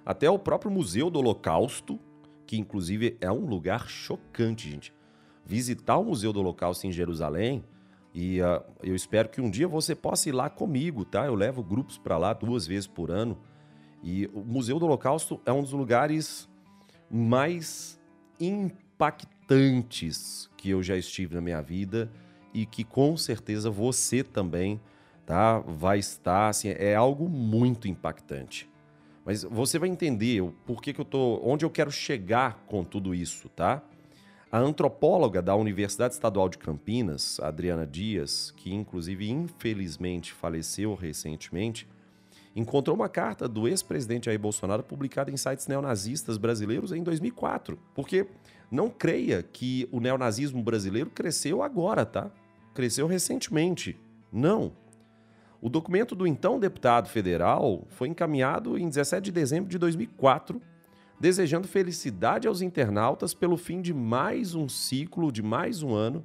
Até 0.05 0.29
o 0.29 0.39
próprio 0.39 0.73
Museu 0.73 1.09
do 1.09 1.21
Holocausto, 1.21 2.01
que 2.45 2.59
inclusive 2.59 3.17
é 3.21 3.31
um 3.31 3.47
lugar 3.47 3.89
chocante, 3.89 4.69
gente. 4.69 4.98
Visitar 5.49 5.97
o 5.97 6.05
Museu 6.05 6.31
do 6.31 6.41
Holocausto 6.41 6.87
em 6.87 6.93
Jerusalém, 6.93 7.65
e 8.15 8.41
uh, 8.43 8.63
eu 8.83 8.95
espero 8.95 9.31
que 9.31 9.41
um 9.41 9.51
dia 9.51 9.67
você 9.67 9.95
possa 9.95 10.29
ir 10.29 10.33
lá 10.33 10.51
comigo, 10.51 11.07
tá? 11.07 11.25
Eu 11.25 11.35
levo 11.35 11.63
grupos 11.63 11.97
para 11.97 12.19
lá 12.19 12.35
duas 12.35 12.67
vezes 12.67 12.87
por 12.87 13.11
ano. 13.11 13.39
E 14.03 14.27
o 14.35 14.41
Museu 14.41 14.79
do 14.79 14.85
Holocausto 14.85 15.41
é 15.47 15.53
um 15.53 15.63
dos 15.63 15.73
lugares 15.73 16.49
mais 17.11 17.99
impactantes 18.39 19.31
que 20.57 20.69
eu 20.69 20.83
já 20.83 20.97
estive 20.97 21.35
na 21.35 21.41
minha 21.41 21.63
vida 21.63 22.11
e 22.53 22.67
que 22.67 22.85
com 22.85 23.17
certeza 23.17 23.71
você 23.71 24.23
também 24.23 24.81
tá 25.25 25.61
vai 25.61 25.99
estar 25.99 26.49
assim, 26.49 26.69
é 26.69 26.95
algo 26.95 27.29
muito 27.29 27.89
impactante. 27.89 28.69
Mas 29.25 29.45
você 29.45 29.79
vai 29.79 29.89
entender 29.89 30.41
o 30.41 30.53
porquê 30.67 30.93
que 30.93 31.01
eu 31.01 31.05
tô, 31.05 31.41
onde 31.45 31.65
eu 31.65 31.71
quero 31.71 31.91
chegar 31.91 32.65
com 32.67 32.83
tudo 32.85 33.15
isso, 33.15 33.49
tá? 33.49 33.83
A 34.51 34.59
antropóloga 34.59 35.43
da 35.43 35.55
Universidade 35.55 36.15
Estadual 36.15 36.49
de 36.49 36.57
Campinas, 36.57 37.39
Adriana 37.39 37.87
Dias, 37.87 38.51
que 38.57 38.73
inclusive 38.73 39.31
infelizmente 39.31 40.33
faleceu 40.33 40.95
recentemente, 40.95 41.87
encontrou 42.57 42.97
uma 42.97 43.11
carta 43.11 43.47
do 43.47 43.69
ex-presidente 43.69 44.25
Jair 44.25 44.39
Bolsonaro 44.39 44.83
publicada 44.83 45.31
em 45.31 45.37
sites 45.37 45.67
neonazistas 45.67 46.39
brasileiros 46.39 46.93
em 46.93 47.03
2004. 47.03 47.79
Porque 47.95 48.27
não 48.71 48.89
creia 48.89 49.43
que 49.43 49.87
o 49.93 50.01
neonazismo 50.01 50.63
brasileiro 50.63 51.11
cresceu 51.11 51.63
agora, 51.63 52.07
tá? 52.07 52.31
Cresceu 52.73 53.07
recentemente. 53.07 54.01
Não. 54.33 54.73
O 55.61 55.69
documento 55.69 56.15
do 56.15 56.27
então 56.27 56.59
deputado 56.59 57.11
federal 57.11 57.85
foi 57.91 58.09
encaminhado 58.09 58.79
em 58.79 58.89
17 58.89 59.25
de 59.25 59.33
dezembro 59.33 59.69
de 59.69 59.77
2004 59.77 60.59
desejando 61.21 61.67
felicidade 61.67 62.47
aos 62.47 62.63
internautas 62.63 63.35
pelo 63.35 63.57
fim 63.57 63.81
de 63.81 63.93
mais 63.93 64.55
um 64.55 64.69
ciclo, 64.69 65.33
de 65.33 65.43
mais 65.43 65.83
um 65.83 65.95
ano. 65.95 66.25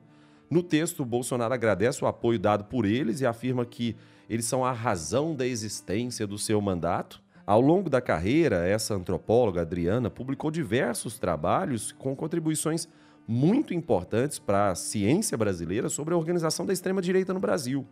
No 0.50 0.62
texto, 0.62 1.04
Bolsonaro 1.04 1.54
agradece 1.54 2.04
o 2.04 2.08
apoio 2.08 2.38
dado 2.38 2.66
por 2.66 2.86
eles 2.86 3.22
e 3.22 3.26
afirma 3.26 3.66
que 3.66 3.96
eles 4.30 4.46
são 4.46 4.64
a 4.64 4.72
razão 4.72 5.36
da 5.36 5.48
existência 5.48 6.28
do 6.28 6.38
seu 6.38 6.62
mandato. 6.62 7.22
Ao 7.46 7.60
longo 7.60 7.90
da 7.90 8.00
carreira, 8.00 8.68
essa 8.68 8.94
antropóloga, 8.94 9.62
Adriana, 9.62 10.10
publicou 10.10 10.52
diversos 10.52 11.20
trabalhos 11.20 11.92
com 11.92 12.16
contribuições 12.16 12.88
muito 13.28 13.74
importantes 13.74 14.38
para 14.38 14.70
a 14.70 14.76
ciência 14.76 15.38
brasileira 15.38 15.90
sobre 15.90 16.14
a 16.14 16.18
organização 16.18 16.66
da 16.66 16.74
extrema-direita 16.74 17.34
no 17.34 17.40
Brasil. 17.40 17.86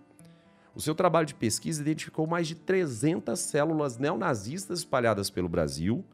O 0.74 0.80
seu 0.80 0.96
trabalho 0.96 1.26
de 1.26 1.36
pesquisa 1.36 1.82
identificou 1.82 2.26
mais 2.26 2.48
de 2.48 2.56
300 2.56 3.38
células 3.40 3.98
neonazistas 3.98 4.80
espalhadas 4.80 5.30
pelo 5.30 5.50
Brasil, 5.50 6.06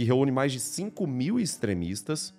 que 0.00 0.04
reúne 0.04 0.32
mais 0.32 0.50
de 0.50 0.58
5 0.58 1.06
mil 1.06 1.38
extremistas. 1.38 2.34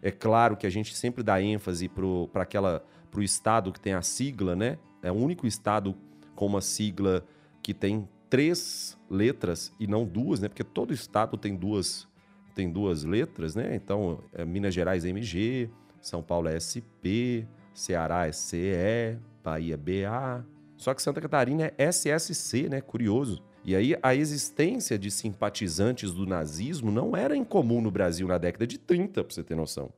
É 0.00 0.12
claro 0.12 0.56
que 0.56 0.68
a 0.68 0.70
gente 0.70 0.96
sempre 0.96 1.24
dá 1.24 1.42
ênfase 1.42 1.88
para 1.88 2.06
o 2.06 3.22
estado 3.22 3.72
que 3.72 3.80
tem 3.80 3.92
a 3.92 4.02
sigla, 4.02 4.54
né? 4.54 4.78
É 5.02 5.10
o 5.10 5.14
único 5.16 5.44
estado 5.44 5.96
com 6.36 6.46
uma 6.46 6.60
sigla 6.60 7.26
que 7.60 7.74
tem 7.74 8.08
três 8.30 8.96
letras 9.10 9.74
e 9.80 9.88
não 9.88 10.04
duas, 10.04 10.38
né? 10.38 10.46
Porque 10.46 10.62
todo 10.62 10.94
estado 10.94 11.36
tem 11.36 11.56
duas, 11.56 12.06
tem 12.54 12.70
duas 12.70 13.02
letras, 13.02 13.56
né? 13.56 13.74
Então, 13.74 14.20
é 14.32 14.44
Minas 14.44 14.72
Gerais 14.72 15.04
é 15.04 15.08
MG, 15.08 15.68
São 16.00 16.22
Paulo 16.22 16.46
é 16.46 16.54
SP, 16.54 17.48
Ceará 17.74 18.28
é 18.28 18.32
CE, 18.32 19.18
Bahia 19.42 19.74
é 19.74 19.76
BA. 19.76 20.46
Só 20.76 20.94
que 20.94 21.02
Santa 21.02 21.20
Catarina 21.20 21.72
é 21.76 21.84
SSC, 21.88 22.68
né? 22.68 22.80
Curioso. 22.80 23.42
E 23.64 23.76
aí 23.76 23.96
a 24.02 24.14
existência 24.14 24.98
de 24.98 25.10
simpatizantes 25.10 26.12
do 26.12 26.26
nazismo 26.26 26.90
não 26.90 27.16
era 27.16 27.36
incomum 27.36 27.80
no 27.80 27.90
Brasil 27.90 28.26
na 28.26 28.36
década 28.36 28.66
de 28.66 28.78
30, 28.78 29.22
para 29.22 29.32
você 29.32 29.42
ter 29.42 29.54
noção. 29.54 29.90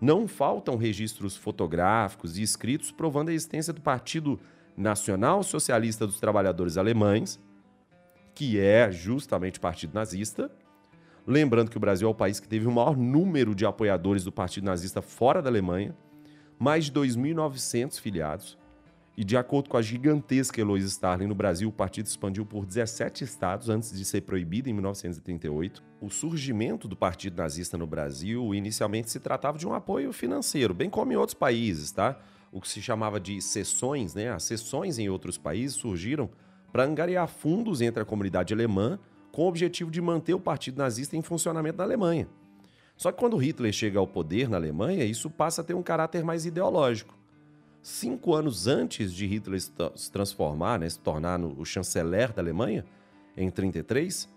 Não 0.00 0.28
faltam 0.28 0.76
registros 0.76 1.36
fotográficos 1.36 2.36
e 2.36 2.42
escritos 2.42 2.90
provando 2.90 3.30
a 3.30 3.32
existência 3.32 3.72
do 3.72 3.80
Partido 3.80 4.38
Nacional 4.76 5.42
Socialista 5.42 6.06
dos 6.06 6.18
Trabalhadores 6.18 6.76
Alemães, 6.76 7.40
que 8.34 8.58
é 8.58 8.90
justamente 8.90 9.60
partido 9.60 9.94
nazista. 9.94 10.50
Lembrando 11.26 11.70
que 11.70 11.76
o 11.76 11.80
Brasil 11.80 12.08
é 12.08 12.10
o 12.10 12.14
país 12.14 12.40
que 12.40 12.48
teve 12.48 12.66
o 12.66 12.72
maior 12.72 12.96
número 12.96 13.54
de 13.54 13.64
apoiadores 13.64 14.24
do 14.24 14.32
partido 14.32 14.64
nazista 14.64 15.00
fora 15.00 15.40
da 15.40 15.48
Alemanha, 15.48 15.96
mais 16.58 16.86
de 16.86 16.92
2.900 16.92 18.00
filiados. 18.00 18.58
E 19.14 19.24
de 19.24 19.36
acordo 19.36 19.68
com 19.68 19.76
a 19.76 19.82
gigantesca 19.82 20.58
Eloise 20.58 20.86
Starling 20.86 21.26
no 21.26 21.34
Brasil, 21.34 21.68
o 21.68 21.72
partido 21.72 22.06
expandiu 22.06 22.46
por 22.46 22.64
17 22.64 23.22
estados 23.22 23.68
antes 23.68 23.92
de 23.92 24.04
ser 24.06 24.22
proibido 24.22 24.70
em 24.70 24.72
1938. 24.72 25.82
O 26.00 26.08
surgimento 26.08 26.88
do 26.88 26.96
partido 26.96 27.36
nazista 27.36 27.76
no 27.76 27.86
Brasil 27.86 28.54
inicialmente 28.54 29.10
se 29.10 29.20
tratava 29.20 29.58
de 29.58 29.66
um 29.66 29.74
apoio 29.74 30.14
financeiro, 30.14 30.72
bem 30.72 30.88
como 30.88 31.12
em 31.12 31.16
outros 31.16 31.34
países, 31.34 31.92
tá? 31.92 32.18
O 32.50 32.58
que 32.58 32.68
se 32.68 32.80
chamava 32.80 33.20
de 33.20 33.40
sessões, 33.42 34.14
né? 34.14 34.30
As 34.30 34.44
sessões 34.44 34.98
em 34.98 35.10
outros 35.10 35.36
países 35.36 35.76
surgiram 35.76 36.30
para 36.72 36.84
angariar 36.84 37.28
fundos 37.28 37.82
entre 37.82 38.02
a 38.02 38.06
comunidade 38.06 38.54
alemã 38.54 38.98
com 39.30 39.42
o 39.42 39.48
objetivo 39.48 39.90
de 39.90 40.00
manter 40.00 40.32
o 40.32 40.40
partido 40.40 40.78
nazista 40.78 41.18
em 41.18 41.22
funcionamento 41.22 41.76
na 41.76 41.84
Alemanha. 41.84 42.28
Só 42.96 43.12
que 43.12 43.18
quando 43.18 43.36
Hitler 43.36 43.72
chega 43.72 43.98
ao 43.98 44.06
poder 44.06 44.48
na 44.48 44.56
Alemanha, 44.56 45.04
isso 45.04 45.28
passa 45.28 45.60
a 45.60 45.64
ter 45.64 45.74
um 45.74 45.82
caráter 45.82 46.24
mais 46.24 46.46
ideológico 46.46 47.21
cinco 47.82 48.34
anos 48.34 48.66
antes 48.68 49.12
de 49.12 49.26
Hitler 49.26 49.60
se 49.60 50.10
transformar, 50.10 50.78
né, 50.78 50.88
se 50.88 50.98
tornar 50.98 51.40
o 51.40 51.64
chanceler 51.64 52.32
da 52.32 52.40
Alemanha, 52.40 52.84
em 53.36 53.50
33, 53.50 54.28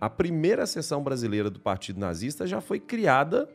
a 0.00 0.08
primeira 0.08 0.66
seção 0.66 1.02
brasileira 1.02 1.50
do 1.50 1.60
Partido 1.60 2.00
Nazista 2.00 2.46
já 2.46 2.60
foi 2.60 2.80
criada, 2.80 3.48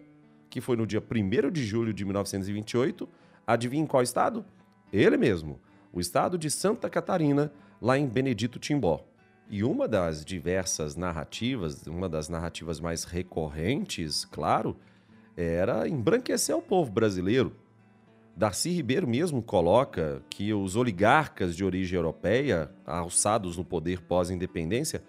que 0.49 0.61
foi 0.61 0.75
no 0.75 0.85
dia 0.85 1.01
1 1.01 1.51
de 1.51 1.65
julho 1.65 1.93
de 1.93 2.03
1928. 2.05 3.07
Adivinha 3.45 3.83
em 3.83 3.87
qual 3.87 4.03
estado? 4.03 4.45
Ele 4.91 5.17
mesmo, 5.17 5.59
o 5.91 5.99
estado 5.99 6.37
de 6.37 6.49
Santa 6.49 6.89
Catarina, 6.89 7.51
lá 7.81 7.97
em 7.97 8.07
Benedito 8.07 8.59
Timbó. 8.59 9.05
E 9.49 9.63
uma 9.63 9.87
das 9.87 10.23
diversas 10.23 10.95
narrativas, 10.95 11.87
uma 11.87 12.07
das 12.07 12.29
narrativas 12.29 12.79
mais 12.79 13.03
recorrentes, 13.03 14.25
claro, 14.25 14.77
era 15.35 15.87
embranquecer 15.87 16.55
o 16.55 16.61
povo 16.61 16.91
brasileiro, 16.91 17.55
Darcy 18.39 18.69
Ribeiro 18.69 19.05
mesmo 19.05 19.41
coloca 19.41 20.23
que 20.29 20.53
os 20.53 20.77
oligarcas 20.77 21.57
de 21.57 21.65
origem 21.65 21.97
europeia, 21.97 22.71
alçados 22.85 23.57
no 23.57 23.65
poder 23.65 23.99
pós-independência, 23.99 25.03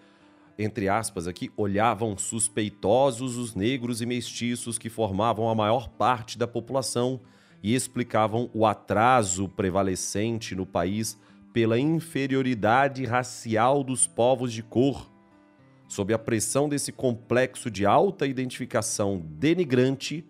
entre 0.59 0.89
aspas 0.89 1.29
aqui, 1.29 1.49
olhavam 1.57 2.19
suspeitosos 2.19 3.37
os 3.37 3.55
negros 3.55 4.03
e 4.03 4.07
mestiços 4.07 4.79
que 4.79 4.91
formavam 4.91 5.49
a 5.49 5.55
maior 5.55 5.89
parte 5.91 6.37
da 6.37 6.49
população 6.49 7.21
e 7.63 7.73
explicavam 7.73 8.51
o 8.53 8.67
atraso 8.67 9.49
prevalecente 9.49 10.57
no 10.57 10.67
país 10.67 11.17
pela 11.53 11.79
inferioridade 11.79 13.05
racial 13.05 13.85
dos 13.85 14.09
povos 14.09 14.53
de 14.53 14.65
cor. 14.65 15.09
Sob 15.87 16.13
a 16.13 16.19
pressão 16.19 16.69
desse 16.69 16.91
complexo 16.91 17.71
de 17.71 17.87
alta 17.87 18.27
identificação 18.27 19.25
denigrante, 19.25 20.27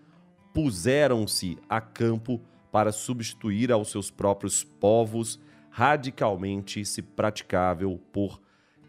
puseram-se 0.52 1.56
a 1.66 1.80
campo 1.80 2.38
para 2.70 2.92
substituir 2.92 3.72
aos 3.72 3.90
seus 3.90 4.10
próprios 4.10 4.62
povos, 4.64 5.40
radicalmente 5.70 6.84
se 6.84 7.02
praticável 7.02 8.00
por 8.12 8.40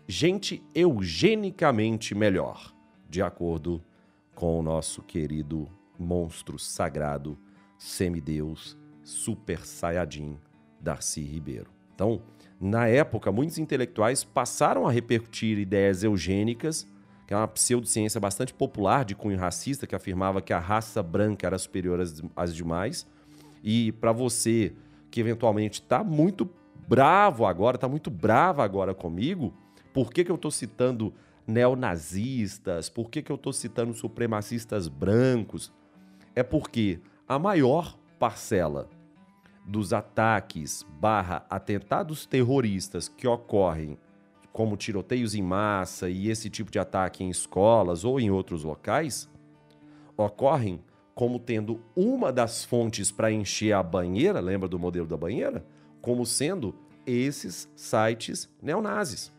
gente 0.08 0.64
eugenicamente 0.76 2.14
melhor, 2.14 2.74
de 3.10 3.22
acordo 3.22 3.84
com 4.36 4.60
o 4.60 4.64
nosso 4.64 5.02
querido 5.02 5.70
monstro 5.98 6.58
sagrado, 6.58 7.38
semideus, 7.78 8.78
super 9.04 9.66
saiyajin, 9.66 10.38
Darcy 10.80 11.22
Ribeiro. 11.22 11.70
Então, 11.94 12.22
na 12.60 12.88
época, 12.88 13.32
muitos 13.32 13.58
intelectuais 13.58 14.24
passaram 14.24 14.88
a 14.88 14.92
repercutir 14.92 15.58
ideias 15.58 16.04
eugênicas, 16.04 16.88
que 17.28 17.34
é 17.34 17.38
uma 17.38 17.48
pseudociência 17.48 18.20
bastante 18.20 18.54
popular 18.54 19.06
de 19.06 19.16
cunho 19.16 19.38
racista, 19.38 19.88
que 19.88 19.96
afirmava 19.96 20.42
que 20.42 20.52
a 20.52 20.60
raça 20.60 21.02
branca 21.02 21.48
era 21.48 21.58
superior 21.58 22.00
às, 22.00 22.22
às 22.36 22.54
demais, 22.54 23.08
e 23.64 23.92
para 23.94 24.12
você 24.12 24.74
que 25.10 25.20
eventualmente 25.20 25.82
está 25.82 26.04
muito 26.04 26.50
bravo 26.88 27.46
agora, 27.46 27.76
está 27.76 27.88
muito 27.88 28.10
brava 28.10 28.64
agora 28.64 28.94
comigo, 28.94 29.54
por 29.94 30.12
que, 30.12 30.24
que 30.24 30.32
eu 30.32 30.36
estou 30.36 30.52
citando 30.52 31.14
neonazistas? 31.46 32.90
Por 32.90 33.10
que, 33.10 33.22
que 33.22 33.32
eu 33.32 33.36
estou 33.36 33.52
citando 33.52 33.94
supremacistas 33.94 34.88
brancos? 34.88 35.72
É 36.36 36.44
porque 36.44 37.00
a 37.28 37.38
maior 37.38 37.98
parcela 38.18 38.90
dos 39.66 39.94
ataques 39.94 40.86
barra 41.00 41.46
atentados 41.50 42.26
terroristas 42.26 43.08
que 43.08 43.28
ocorrem, 43.28 43.98
como 44.52 44.76
tiroteios 44.76 45.34
em 45.34 45.42
massa 45.42 46.10
e 46.10 46.30
esse 46.30 46.50
tipo 46.50 46.72
de 46.72 46.80
ataque 46.80 47.24
em 47.24 47.30
escolas 47.30 48.04
ou 48.04 48.20
em 48.20 48.30
outros 48.30 48.64
locais, 48.64 49.30
ocorrem 50.18 50.82
como 51.22 51.38
tendo 51.38 51.80
uma 51.96 52.34
das 52.34 52.66
fontes 52.66 53.12
para 53.12 53.32
encher 53.32 53.74
a 53.74 53.84
banheira, 53.84 54.40
lembra 54.40 54.68
do 54.68 54.80
modelo 54.80 55.06
da 55.06 55.16
banheira? 55.16 55.64
Como 56.02 56.26
sendo 56.26 56.74
esses 57.06 57.70
sites 57.76 58.50
neonazis. 58.60 59.32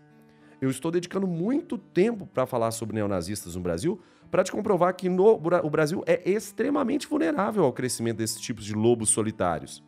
Eu 0.60 0.70
estou 0.70 0.92
dedicando 0.92 1.26
muito 1.26 1.76
tempo 1.76 2.24
para 2.24 2.46
falar 2.46 2.70
sobre 2.70 2.94
neonazistas 2.94 3.56
no 3.56 3.62
Brasil, 3.62 4.00
para 4.30 4.44
te 4.44 4.52
comprovar 4.52 4.94
que 4.94 5.08
no, 5.08 5.26
o 5.34 5.70
Brasil 5.70 6.04
é 6.06 6.22
extremamente 6.24 7.08
vulnerável 7.08 7.64
ao 7.64 7.72
crescimento 7.72 8.18
desses 8.18 8.40
tipos 8.40 8.64
de 8.64 8.74
lobos 8.74 9.10
solitários. 9.10 9.82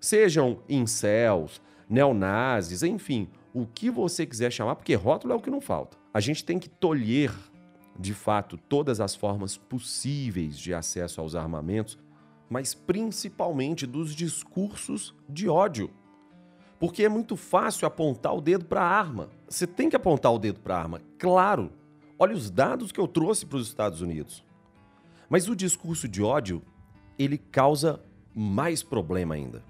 Sejam 0.00 0.60
incels, 0.68 1.60
neonazis, 1.90 2.84
enfim, 2.84 3.28
o 3.52 3.66
que 3.66 3.90
você 3.90 4.24
quiser 4.24 4.52
chamar, 4.52 4.76
porque 4.76 4.94
rótulo 4.94 5.32
é 5.32 5.36
o 5.36 5.40
que 5.40 5.50
não 5.50 5.60
falta. 5.60 5.96
A 6.14 6.20
gente 6.20 6.44
tem 6.44 6.60
que 6.60 6.68
tolher, 6.68 7.32
de 7.98 8.14
fato, 8.14 8.56
todas 8.56 9.00
as 9.00 9.14
formas 9.14 9.56
possíveis 9.56 10.58
de 10.58 10.74
acesso 10.74 11.20
aos 11.20 11.34
armamentos, 11.34 11.98
mas 12.48 12.74
principalmente 12.74 13.86
dos 13.86 14.14
discursos 14.14 15.14
de 15.28 15.48
ódio 15.48 15.90
porque 16.78 17.04
é 17.04 17.08
muito 17.08 17.36
fácil 17.36 17.86
apontar 17.86 18.34
o 18.34 18.40
dedo 18.40 18.64
para 18.64 18.82
a 18.82 18.88
arma. 18.88 19.30
Você 19.48 19.66
tem 19.66 19.88
que 19.88 19.96
apontar 19.96 20.32
o 20.32 20.38
dedo 20.38 20.60
para 20.60 20.76
a 20.76 20.78
arma, 20.78 21.00
claro. 21.18 21.72
Olha 22.18 22.34
os 22.34 22.50
dados 22.50 22.92
que 22.92 23.00
eu 23.00 23.08
trouxe 23.08 23.46
para 23.46 23.58
os 23.58 23.68
Estados 23.68 24.00
Unidos. 24.00 24.44
Mas 25.28 25.48
o 25.48 25.56
discurso 25.56 26.08
de 26.08 26.22
ódio, 26.22 26.62
ele 27.18 27.38
causa 27.38 28.00
mais 28.34 28.82
problema 28.82 29.34
ainda. 29.34 29.62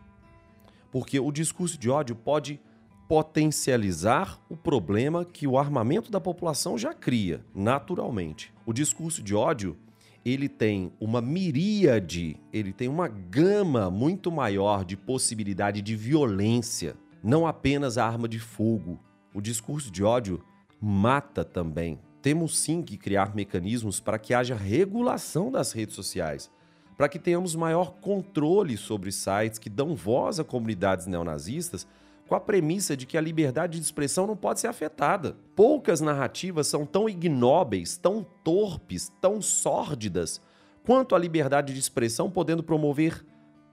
Porque 0.90 1.18
o 1.18 1.30
discurso 1.30 1.78
de 1.78 1.88
ódio 1.90 2.14
pode 2.14 2.60
potencializar 3.08 4.40
o 4.48 4.56
problema 4.56 5.24
que 5.24 5.46
o 5.46 5.58
armamento 5.58 6.10
da 6.10 6.20
população 6.20 6.76
já 6.76 6.92
cria, 6.92 7.44
naturalmente. 7.54 8.52
O 8.64 8.72
discurso 8.72 9.22
de 9.22 9.34
ódio, 9.34 9.76
ele 10.24 10.48
tem 10.48 10.92
uma 11.00 11.20
miríade, 11.20 12.36
ele 12.52 12.72
tem 12.72 12.88
uma 12.88 13.06
gama 13.06 13.90
muito 13.90 14.32
maior 14.32 14.84
de 14.84 14.96
possibilidade 14.96 15.80
de 15.80 15.94
violência, 15.94 16.96
não 17.22 17.46
apenas 17.46 17.96
a 17.96 18.04
arma 18.04 18.28
de 18.28 18.40
fogo. 18.40 18.98
O 19.32 19.40
discurso 19.40 19.90
de 19.90 20.02
ódio 20.02 20.42
mata 20.80 21.44
também. 21.44 22.00
Temos 22.20 22.58
sim 22.58 22.82
que 22.82 22.96
criar 22.96 23.36
mecanismos 23.36 24.00
para 24.00 24.18
que 24.18 24.34
haja 24.34 24.56
regulação 24.56 25.48
das 25.48 25.70
redes 25.70 25.94
sociais, 25.94 26.50
para 26.96 27.08
que 27.08 27.20
tenhamos 27.20 27.54
maior 27.54 27.92
controle 28.00 28.76
sobre 28.76 29.12
sites 29.12 29.60
que 29.60 29.70
dão 29.70 29.94
voz 29.94 30.40
a 30.40 30.44
comunidades 30.44 31.06
neonazistas 31.06 31.86
com 32.26 32.34
a 32.34 32.40
premissa 32.40 32.96
de 32.96 33.06
que 33.06 33.16
a 33.16 33.20
liberdade 33.20 33.78
de 33.78 33.84
expressão 33.84 34.26
não 34.26 34.36
pode 34.36 34.60
ser 34.60 34.66
afetada. 34.66 35.36
Poucas 35.54 36.00
narrativas 36.00 36.66
são 36.66 36.84
tão 36.84 37.08
ignóbeis, 37.08 37.96
tão 37.96 38.26
torpes, 38.42 39.12
tão 39.20 39.40
sórdidas 39.40 40.40
quanto 40.84 41.14
a 41.14 41.18
liberdade 41.18 41.72
de 41.72 41.80
expressão, 41.80 42.30
podendo 42.30 42.62
promover 42.62 43.24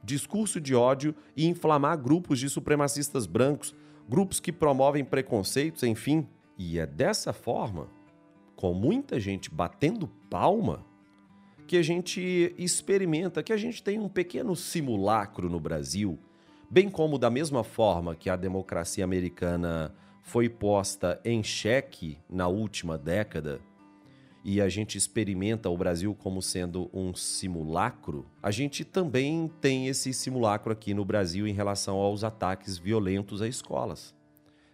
discurso 0.04 0.60
de 0.60 0.76
ódio 0.76 1.16
e 1.36 1.48
inflamar 1.48 1.98
grupos 1.98 2.40
de 2.40 2.50
supremacistas 2.50 3.26
brancos, 3.26 3.74
grupos 4.08 4.40
que 4.40 4.52
promovem 4.52 5.06
preconceitos, 5.06 5.84
enfim. 5.84 6.28
E 6.58 6.78
é 6.78 6.86
dessa 6.86 7.32
forma, 7.34 7.88
com 8.56 8.74
muita 8.74 9.20
gente 9.20 9.50
batendo 9.50 10.08
palma, 10.30 10.86
que 11.66 11.78
a 11.78 11.82
gente 11.82 12.54
experimenta, 12.58 13.42
que 13.42 13.54
a 13.54 13.58
gente 13.58 13.82
tem 13.82 14.00
um 14.00 14.10
pequeno 14.10 14.56
simulacro 14.56 15.50
no 15.50 15.60
Brasil 15.60 16.20
bem 16.74 16.90
como 16.90 17.20
da 17.20 17.30
mesma 17.30 17.64
forma 17.64 18.16
que 18.16 18.32
a 18.32 18.36
democracia 18.36 19.04
americana 19.04 19.94
foi 20.24 20.50
posta 20.50 21.22
em 21.24 21.44
xeque 21.44 22.18
na 22.28 22.48
última 22.48 22.98
década 22.98 23.62
e 24.44 24.60
a 24.60 24.68
gente 24.68 24.98
experimenta 24.98 25.70
o 25.70 25.78
Brasil 25.78 26.16
como 26.16 26.42
sendo 26.42 26.90
um 26.92 27.14
simulacro, 27.14 28.26
a 28.42 28.50
gente 28.50 28.84
também 28.84 29.52
tem 29.62 29.88
esse 29.88 30.12
simulacro 30.12 30.74
aqui 30.74 30.96
no 30.96 31.06
Brasil 31.06 31.48
em 31.48 31.54
relação 31.54 31.98
aos 31.98 32.24
ataques 32.24 32.76
violentos 32.76 33.40
a 33.40 33.48
escolas. 33.48 34.16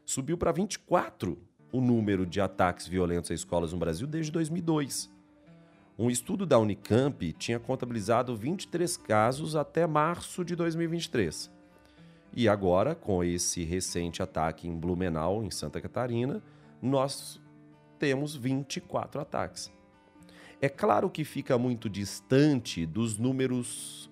Subiu 0.06 0.38
para 0.38 0.54
24 0.54 1.38
o 1.70 1.82
número 1.82 2.26
de 2.26 2.40
ataques 2.40 2.88
violentos 2.88 3.30
a 3.30 3.34
escolas 3.34 3.74
no 3.74 3.78
Brasil 3.78 4.08
desde 4.08 4.32
2002. 4.32 5.12
Um 5.98 6.10
estudo 6.10 6.46
da 6.46 6.58
Unicamp 6.58 7.34
tinha 7.34 7.60
contabilizado 7.60 8.38
23 8.38 8.96
casos 8.96 9.54
até 9.58 9.86
março 9.86 10.46
de 10.46 10.56
2023. 10.56 11.59
E 12.34 12.48
agora, 12.48 12.96
com 12.96 13.24
esse 13.24 13.64
recente 13.64 14.22
ataque 14.22 14.68
em 14.68 14.78
Blumenau, 14.78 15.44
em 15.44 15.50
Santa 15.50 15.82
Catarina, 15.82 16.42
nós 16.82 17.42
temos 17.98 18.36
24 18.36 19.20
ataques. 19.20 19.72
É 20.62 20.70
claro 20.70 21.10
que 21.10 21.24
fica 21.24 21.58
muito 21.58 21.90
distante 21.90 22.86
dos 22.86 23.18
números 23.18 24.10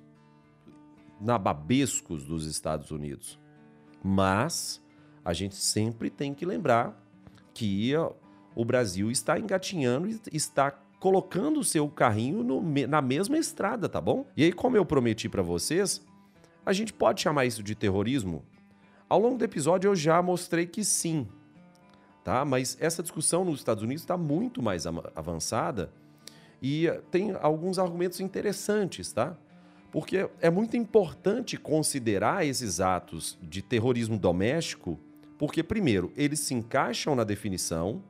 nababescos 1.20 2.24
dos 2.24 2.46
Estados 2.46 2.92
Unidos, 2.92 3.40
mas 4.04 4.82
a 5.26 5.34
gente 5.34 5.56
sempre 5.56 6.10
tem 6.10 6.34
que 6.34 6.46
lembrar 6.46 7.04
que 7.54 7.92
o 8.56 8.64
Brasil 8.64 9.12
está 9.12 9.38
engatinhando 9.38 10.08
e 10.08 10.20
está 10.32 10.72
colocando 11.00 11.60
o 11.60 11.64
seu 11.64 11.88
carrinho 11.90 12.44
no, 12.44 12.62
na 12.88 13.02
mesma 13.02 13.38
estrada, 13.38 13.90
tá 13.90 14.00
bom? 14.00 14.26
E 14.36 14.44
aí, 14.44 14.54
como 14.54 14.78
eu 14.78 14.86
prometi 14.86 15.28
para 15.28 15.42
vocês, 15.42 16.06
a 16.68 16.74
gente 16.74 16.92
pode 16.92 17.22
chamar 17.22 17.46
isso 17.46 17.64
de 17.64 17.74
terrorismo? 17.74 18.44
Ao 19.08 19.18
longo 19.18 19.38
do 19.38 19.46
episódio 19.46 19.88
eu 19.88 19.96
já 19.96 20.22
mostrei 20.22 20.68
que 20.68 20.84
sim, 20.84 21.26
tá? 22.26 22.44
Mas 22.44 22.78
essa 22.82 23.02
discussão 23.02 23.46
nos 23.46 23.60
Estados 23.60 23.84
Unidos 23.84 24.04
está 24.04 24.18
muito 24.18 24.62
mais 24.62 24.86
avançada 24.86 25.94
e 26.62 26.88
tem 27.10 27.32
alguns 27.40 27.80
argumentos 27.80 28.20
interessantes, 28.20 29.14
tá? 29.14 29.38
Porque 29.94 30.30
é 30.42 30.50
muito 30.50 30.76
importante 30.76 31.56
considerar 31.56 32.46
esses 32.46 32.82
atos 32.82 33.40
de 33.42 33.62
terrorismo 33.62 34.20
doméstico, 34.20 35.00
porque 35.38 35.64
primeiro, 35.64 36.12
eles 36.18 36.42
se 36.42 36.54
encaixam 36.54 37.16
na 37.16 37.24
definição 37.24 38.04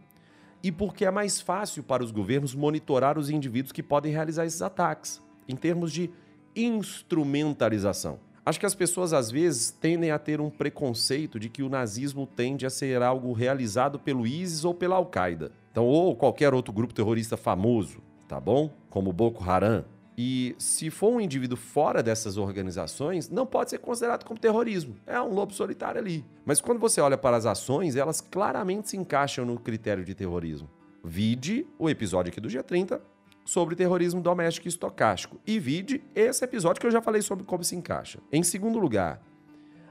e 0.63 0.71
porque 0.71 1.05
é 1.05 1.11
mais 1.11 1.39
fácil 1.39 1.83
para 1.83 2.03
os 2.03 2.09
governos 2.09 2.55
monitorar 2.55 3.19
os 3.19 3.29
indivíduos 3.29 3.71
que 3.71 3.83
podem 3.83 4.11
realizar 4.11 4.47
esses 4.47 4.63
ataques, 4.63 5.21
em 5.47 5.55
termos 5.55 5.93
de 5.93 6.09
instrumentalização. 6.55 8.25
Acho 8.47 8.61
que 8.61 8.65
as 8.65 8.73
pessoas 8.73 9.11
às 9.11 9.29
vezes 9.29 9.71
tendem 9.71 10.09
a 10.09 10.17
ter 10.17 10.39
um 10.39 10.49
preconceito 10.49 11.37
de 11.37 11.49
que 11.49 11.61
o 11.61 11.67
nazismo 11.67 12.25
tende 12.25 12.65
a 12.65 12.69
ser 12.69 13.01
algo 13.01 13.33
realizado 13.33 13.99
pelo 13.99 14.25
ISIS 14.25 14.63
ou 14.63 14.73
pela 14.73 14.95
Al-Qaeda. 14.95 15.51
Então, 15.69 15.83
ou 15.83 16.15
qualquer 16.15 16.53
outro 16.53 16.71
grupo 16.71 16.93
terrorista 16.93 17.35
famoso, 17.35 17.97
tá 18.25 18.39
bom? 18.39 18.71
Como 18.89 19.11
Boko 19.11 19.43
Haram. 19.43 19.83
E 20.17 20.55
se 20.57 20.89
for 20.89 21.09
um 21.09 21.19
indivíduo 21.19 21.57
fora 21.57 22.01
dessas 22.01 22.37
organizações, 22.37 23.29
não 23.29 23.45
pode 23.45 23.71
ser 23.71 23.79
considerado 23.79 24.23
como 24.23 24.39
terrorismo. 24.39 24.95
É 25.05 25.19
um 25.19 25.33
lobo 25.33 25.53
solitário 25.53 25.99
ali. 25.99 26.23
Mas 26.45 26.61
quando 26.61 26.79
você 26.79 27.01
olha 27.01 27.17
para 27.17 27.35
as 27.35 27.45
ações, 27.45 27.97
elas 27.97 28.21
claramente 28.21 28.91
se 28.91 28.95
encaixam 28.95 29.43
no 29.45 29.59
critério 29.59 30.05
de 30.05 30.15
terrorismo. 30.15 30.69
Vide 31.03 31.67
o 31.77 31.89
episódio 31.89 32.31
aqui 32.31 32.39
do 32.39 32.47
G30 32.47 33.01
sobre 33.47 33.77
terrorismo 33.77 34.19
doméstico 34.19 34.67
e 34.67 34.69
estocástico. 34.69 35.39
E 35.47 35.57
vide 35.57 36.03
esse 36.13 36.43
episódio 36.43 36.81
que 36.81 36.85
eu 36.85 36.91
já 36.91 37.01
falei 37.01 37.21
sobre 37.21 37.45
como 37.45 37.63
se 37.63 37.77
encaixa. 37.77 38.19
Em 38.29 38.43
segundo 38.43 38.77
lugar, 38.77 39.21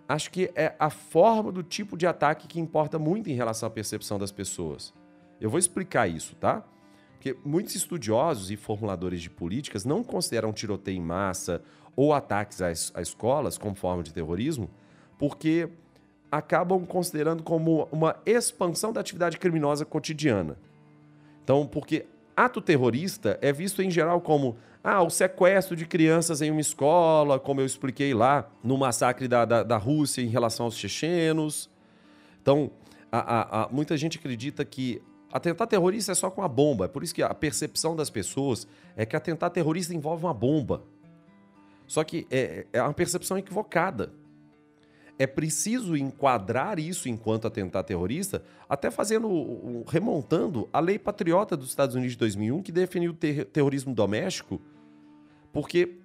acho 0.07 0.31
que 0.31 0.53
é 0.55 0.75
a 0.79 0.91
forma 0.91 1.51
do 1.51 1.63
tipo 1.63 1.97
de 1.97 2.07
ataque 2.07 2.47
que 2.47 2.61
importa 2.61 2.99
muito 2.99 3.31
em 3.31 3.33
relação 3.33 3.67
à 3.67 3.71
percepção 3.71 4.19
das 4.19 4.31
pessoas. 4.31 4.93
Eu 5.41 5.49
vou 5.49 5.59
explicar 5.59 6.07
isso, 6.07 6.37
tá? 6.37 6.63
Porque 7.15 7.35
muitos 7.47 7.75
estudiosos 7.75 8.51
e 8.51 8.57
formuladores 8.57 9.23
de 9.23 9.31
políticas 9.31 9.87
não 9.87 10.05
consideram 10.05 10.53
tiroteio 10.53 10.99
em 10.99 11.01
massa 11.01 11.63
ou 11.97 12.13
ataques 12.13 12.61
às, 12.61 12.93
às 12.95 13.09
escolas 13.09 13.57
como 13.57 13.75
forma 13.75 14.03
de 14.03 14.13
terrorismo, 14.13 14.69
porque 15.19 15.67
acabam 16.31 16.85
considerando 16.85 17.43
como 17.43 17.89
uma 17.91 18.17
expansão 18.27 18.93
da 18.93 19.01
atividade 19.01 19.39
criminosa 19.39 19.87
cotidiana. 19.87 20.59
Então, 21.43 21.67
porque 21.67 22.05
Ato 22.37 22.61
terrorista 22.61 23.39
é 23.41 23.51
visto 23.51 23.81
em 23.81 23.91
geral 23.91 24.21
como 24.21 24.59
ah, 24.85 25.03
o 25.03 25.09
sequestro 25.09 25.75
de 25.75 25.87
crianças 25.87 26.43
em 26.43 26.51
uma 26.51 26.61
escola, 26.61 27.41
como 27.41 27.63
eu 27.63 27.67
expliquei 27.67 28.13
lá 28.13 28.49
no 28.63 28.77
massacre 28.77 29.27
da, 29.27 29.45
da, 29.47 29.63
da 29.63 29.77
Rússia 29.79 30.21
em 30.21 30.29
relação 30.29 30.67
aos 30.67 30.77
chechenos. 30.77 31.71
Então, 32.43 32.71
a, 33.11 33.19
a, 33.19 33.65
a, 33.65 33.69
muita 33.69 33.97
gente 33.97 34.19
acredita 34.19 34.65
que 34.65 35.03
atentar 35.33 35.67
terrorista 35.67 36.13
é 36.13 36.15
só 36.15 36.31
com 36.31 36.43
a 36.43 36.49
bomba. 36.49 36.85
É 36.85 36.89
por 36.89 37.03
isso 37.03 37.15
que 37.15 37.23
a 37.23 37.35
percepção 37.35 37.97
das 37.97 38.11
pessoas 38.11 38.69
é 38.95 39.07
que 39.07 39.17
atentar 39.17 39.51
terrorista 39.51 39.95
envolve 39.95 40.25
uma 40.25 40.35
bomba. 40.35 40.85
Só 41.87 42.05
que 42.05 42.27
é, 42.31 42.67
é 42.73 42.83
uma 42.83 42.93
percepção 42.93 43.39
equivocada 43.39 44.13
é 45.19 45.27
preciso 45.27 45.97
enquadrar 45.97 46.79
isso 46.79 47.09
enquanto 47.09 47.47
atentado 47.47 47.87
terrorista, 47.87 48.43
até 48.69 48.91
fazendo, 48.91 49.83
remontando 49.87 50.69
a 50.73 50.81
lei 50.81 50.99
patriota 50.99 51.57
dos 51.57 51.69
Estados 51.69 51.95
Unidos 51.95 52.13
de 52.13 52.19
2001, 52.19 52.63
que 52.63 52.73
definiu 52.73 53.13
o 53.13 53.15
ter 53.15 53.47
terrorismo 53.47 53.95
doméstico, 53.95 54.61
porque 55.53 55.97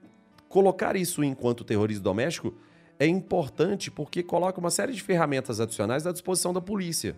colocar 0.47 0.95
isso 0.95 1.24
enquanto 1.24 1.63
terrorismo 1.63 2.04
doméstico 2.04 2.54
é 2.97 3.06
importante 3.06 3.89
porque 3.89 4.21
coloca 4.21 4.60
uma 4.60 4.69
série 4.69 4.93
de 4.93 5.02
ferramentas 5.02 5.60
adicionais 5.60 6.06
à 6.06 6.12
disposição 6.12 6.54
da 6.54 6.62
polícia. 6.62 7.15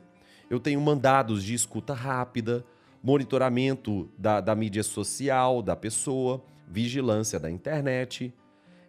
Eu 0.50 0.60
tenho 0.60 0.80
mandados 0.82 1.44
de 1.44 1.54
escuta 1.54 1.94
rápida, 1.94 2.66
monitoramento 3.04 4.10
da, 4.18 4.40
da 4.40 4.56
mídia 4.56 4.82
social 4.82 5.62
da 5.62 5.76
pessoa, 5.76 6.42
vigilância 6.68 7.40
da 7.40 7.52
internet. 7.52 8.34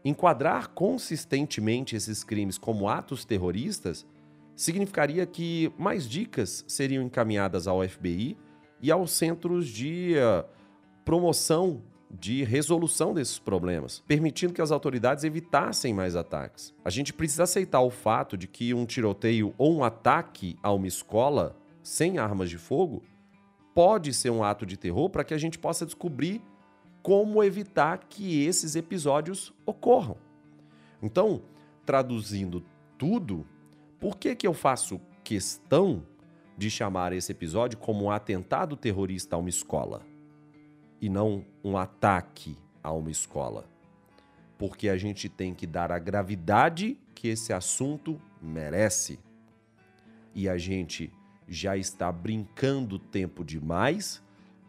Enquadrar 0.05 0.69
consistentemente 0.69 1.97
esses 1.97 2.23
crimes 2.23 2.59
como 2.59 2.89
atos 2.89 3.25
terroristas 3.25 4.07
significaria 4.55 5.25
que 5.27 5.73
mais 5.79 6.09
dicas 6.09 6.65
seriam 6.69 7.03
encaminhadas 7.03 7.67
ao 7.67 7.87
FBI 7.87 8.37
e 8.83 8.91
aos 8.91 9.13
centros 9.13 9.67
de 9.67 10.15
uh, 10.17 10.45
promoção 11.05 11.83
de 12.11 12.45
resolução 12.45 13.13
desses 13.13 13.39
problemas, 13.39 14.05
permitindo 14.07 14.53
que 14.53 14.63
as 14.63 14.71
autoridades 14.71 15.25
evitassem 15.25 15.93
mais 15.93 16.15
ataques. 16.15 16.73
A 16.85 16.91
gente 16.91 17.13
precisa 17.13 17.43
aceitar 17.43 17.81
o 17.81 17.91
fato 17.91 18.37
de 18.37 18.47
que 18.47 18.73
um 18.73 18.87
tiroteio 18.87 19.55
ou 19.59 19.77
um 19.77 19.83
ataque 19.83 20.57
a 20.63 20.71
uma 20.71 20.87
escola 20.87 21.57
sem 21.83 22.19
armas 22.19 22.51
de 22.51 22.59
fogo 22.59 23.03
pode 23.75 24.15
ser 24.15 24.31
um 24.31 24.45
ato 24.45 24.65
de 24.65 24.77
terror 24.77 25.11
para 25.11 25.25
que 25.25 25.35
a 25.35 25.39
gente 25.39 25.59
possa 25.59 25.85
descobrir 25.85 26.41
como 27.05 27.45
evitar 27.45 28.07
que 28.09 28.43
esses 28.47 28.75
episódios 28.75 29.53
ocorram. 29.67 30.17
Então, 31.03 31.43
traduzindo 31.85 32.65
tudo, 32.97 33.47
por 34.01 34.17
que, 34.17 34.35
que 34.35 34.47
eu 34.47 34.55
faço 34.55 34.99
questão 35.23 36.03
de 36.57 36.71
chamar 36.71 37.13
esse 37.13 37.31
episódio 37.31 37.77
como 37.77 38.07
um 38.07 38.11
atentado 38.11 38.75
terrorista 38.75 39.37
a 39.37 39.39
uma 39.39 39.51
escola 39.51 40.01
e 40.99 41.11
não 41.11 41.45
um 41.63 41.77
ataque 41.77 42.57
a 42.83 42.91
uma 42.91 43.11
escola? 43.11 43.69
Porque 44.57 44.89
a 44.89 44.97
gente 44.97 45.29
tem 45.29 45.53
que 45.53 45.67
dar 45.67 45.93
a 45.93 45.99
gravidade 45.99 46.99
que 47.15 47.29
esse 47.29 47.53
assunto 47.53 48.19
merece. 48.41 49.21
E 50.35 50.49
a 50.49 50.57
gente 50.57 51.13
já 51.47 51.77
está 51.77 52.11
brincando 52.11 52.99
tempo 52.99 53.45
demais, 53.45 54.24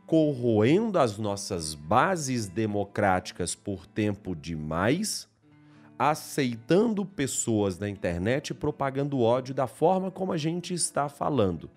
corroendo 0.06 1.00
as 1.00 1.18
nossas 1.18 1.74
bases 1.74 2.48
democráticas 2.48 3.56
por 3.56 3.88
tempo 3.88 4.36
demais, 4.36 5.28
aceitando 5.98 7.06
pessoas 7.06 7.80
na 7.80 7.90
internet 7.90 8.54
propagando 8.54 9.22
ódio 9.22 9.54
da 9.54 9.68
forma 9.68 10.12
como 10.12 10.32
a 10.32 10.38
gente 10.38 10.74
está 10.74 11.10
falando, 11.10 11.70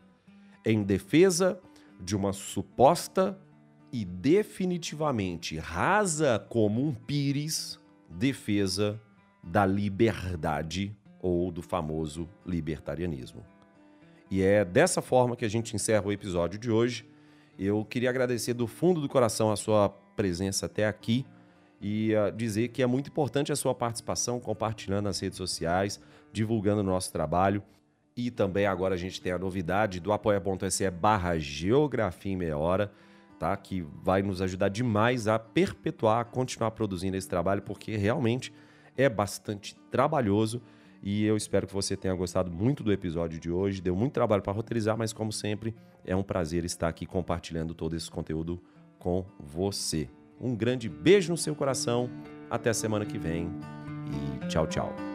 em 0.65 0.83
defesa 0.83 1.59
de 2.01 2.17
uma 2.17 2.33
suposta 2.33 3.39
e 3.93 4.05
definitivamente 4.05 5.57
rasa 5.57 6.45
como 6.49 6.85
um 6.85 6.93
pires 6.93 7.79
defesa 8.09 9.01
da 9.43 9.65
liberdade 9.65 10.95
ou 11.21 11.51
do 11.51 11.63
famoso 11.63 12.29
libertarianismo. 12.45 13.45
E 14.31 14.43
é 14.43 14.65
dessa 14.65 15.01
forma 15.01 15.37
que 15.37 15.45
a 15.45 15.49
gente 15.49 15.75
encerra 15.75 16.07
o 16.07 16.13
episódio 16.13 16.59
de 16.59 16.71
hoje. 16.71 17.07
Eu 17.59 17.85
queria 17.85 18.09
agradecer 18.09 18.55
do 18.55 18.69
fundo 18.69 19.01
do 19.01 19.09
coração 19.09 19.51
a 19.51 19.57
sua 19.57 19.89
presença 20.15 20.67
até 20.67 20.87
aqui 20.87 21.27
e 21.81 22.13
uh, 22.15 22.31
dizer 22.31 22.69
que 22.69 22.83
é 22.83 22.87
muito 22.87 23.09
importante 23.09 23.51
a 23.51 23.57
sua 23.57 23.75
participação, 23.75 24.39
compartilhando 24.39 25.07
nas 25.07 25.19
redes 25.19 25.37
sociais, 25.37 26.01
divulgando 26.33 26.81
o 26.81 26.85
nosso 26.85 27.13
trabalho. 27.13 27.63
E 28.17 28.31
também 28.31 28.67
agora 28.67 28.95
a 28.95 28.99
gente 28.99 29.21
tem 29.21 29.33
a 29.33 29.39
novidade 29.39 29.99
do 29.99 30.13
apoia.se 30.13 30.89
barra 30.91 31.37
geografia 31.39 32.33
em 32.33 32.37
meia 32.37 32.57
hora, 32.57 32.93
tá? 33.39 33.57
que 33.57 33.81
vai 34.03 34.23
nos 34.23 34.41
ajudar 34.41 34.69
demais 34.69 35.27
a 35.27 35.39
perpetuar, 35.39 36.21
a 36.21 36.25
continuar 36.25 36.71
produzindo 36.73 37.17
esse 37.17 37.29
trabalho, 37.29 37.63
porque 37.63 37.97
realmente 37.97 38.53
é 38.97 39.09
bastante 39.09 39.77
trabalhoso 39.91 40.63
e 41.03 41.25
eu 41.25 41.37
espero 41.37 41.67
que 41.67 41.73
você 41.73 41.97
tenha 41.97 42.15
gostado 42.15 42.51
muito 42.51 42.83
do 42.83 42.93
episódio 42.93 43.39
de 43.39 43.51
hoje. 43.51 43.81
Deu 43.81 43.95
muito 43.95 44.13
trabalho 44.13 44.43
para 44.43 44.53
roteirizar, 44.53 44.97
mas 44.97 45.13
como 45.13 45.33
sempre, 45.33 45.75
é 46.05 46.15
um 46.15 46.23
prazer 46.23 46.65
estar 46.65 46.89
aqui 46.89 47.07
compartilhando 47.07 47.75
todo 47.75 47.95
esse 47.95 48.11
conteúdo 48.11 48.61
com 48.99 49.25
você. 49.39 50.09
Um 50.41 50.55
grande 50.55 50.89
beijo 50.89 51.31
no 51.31 51.37
seu 51.37 51.55
coração. 51.55 52.11
Até 52.51 52.71
a 52.71 52.75
semana 52.75 53.05
que 53.05 53.19
vem 53.19 53.51
e 54.43 54.47
tchau, 54.49 54.67
tchau. 54.67 55.08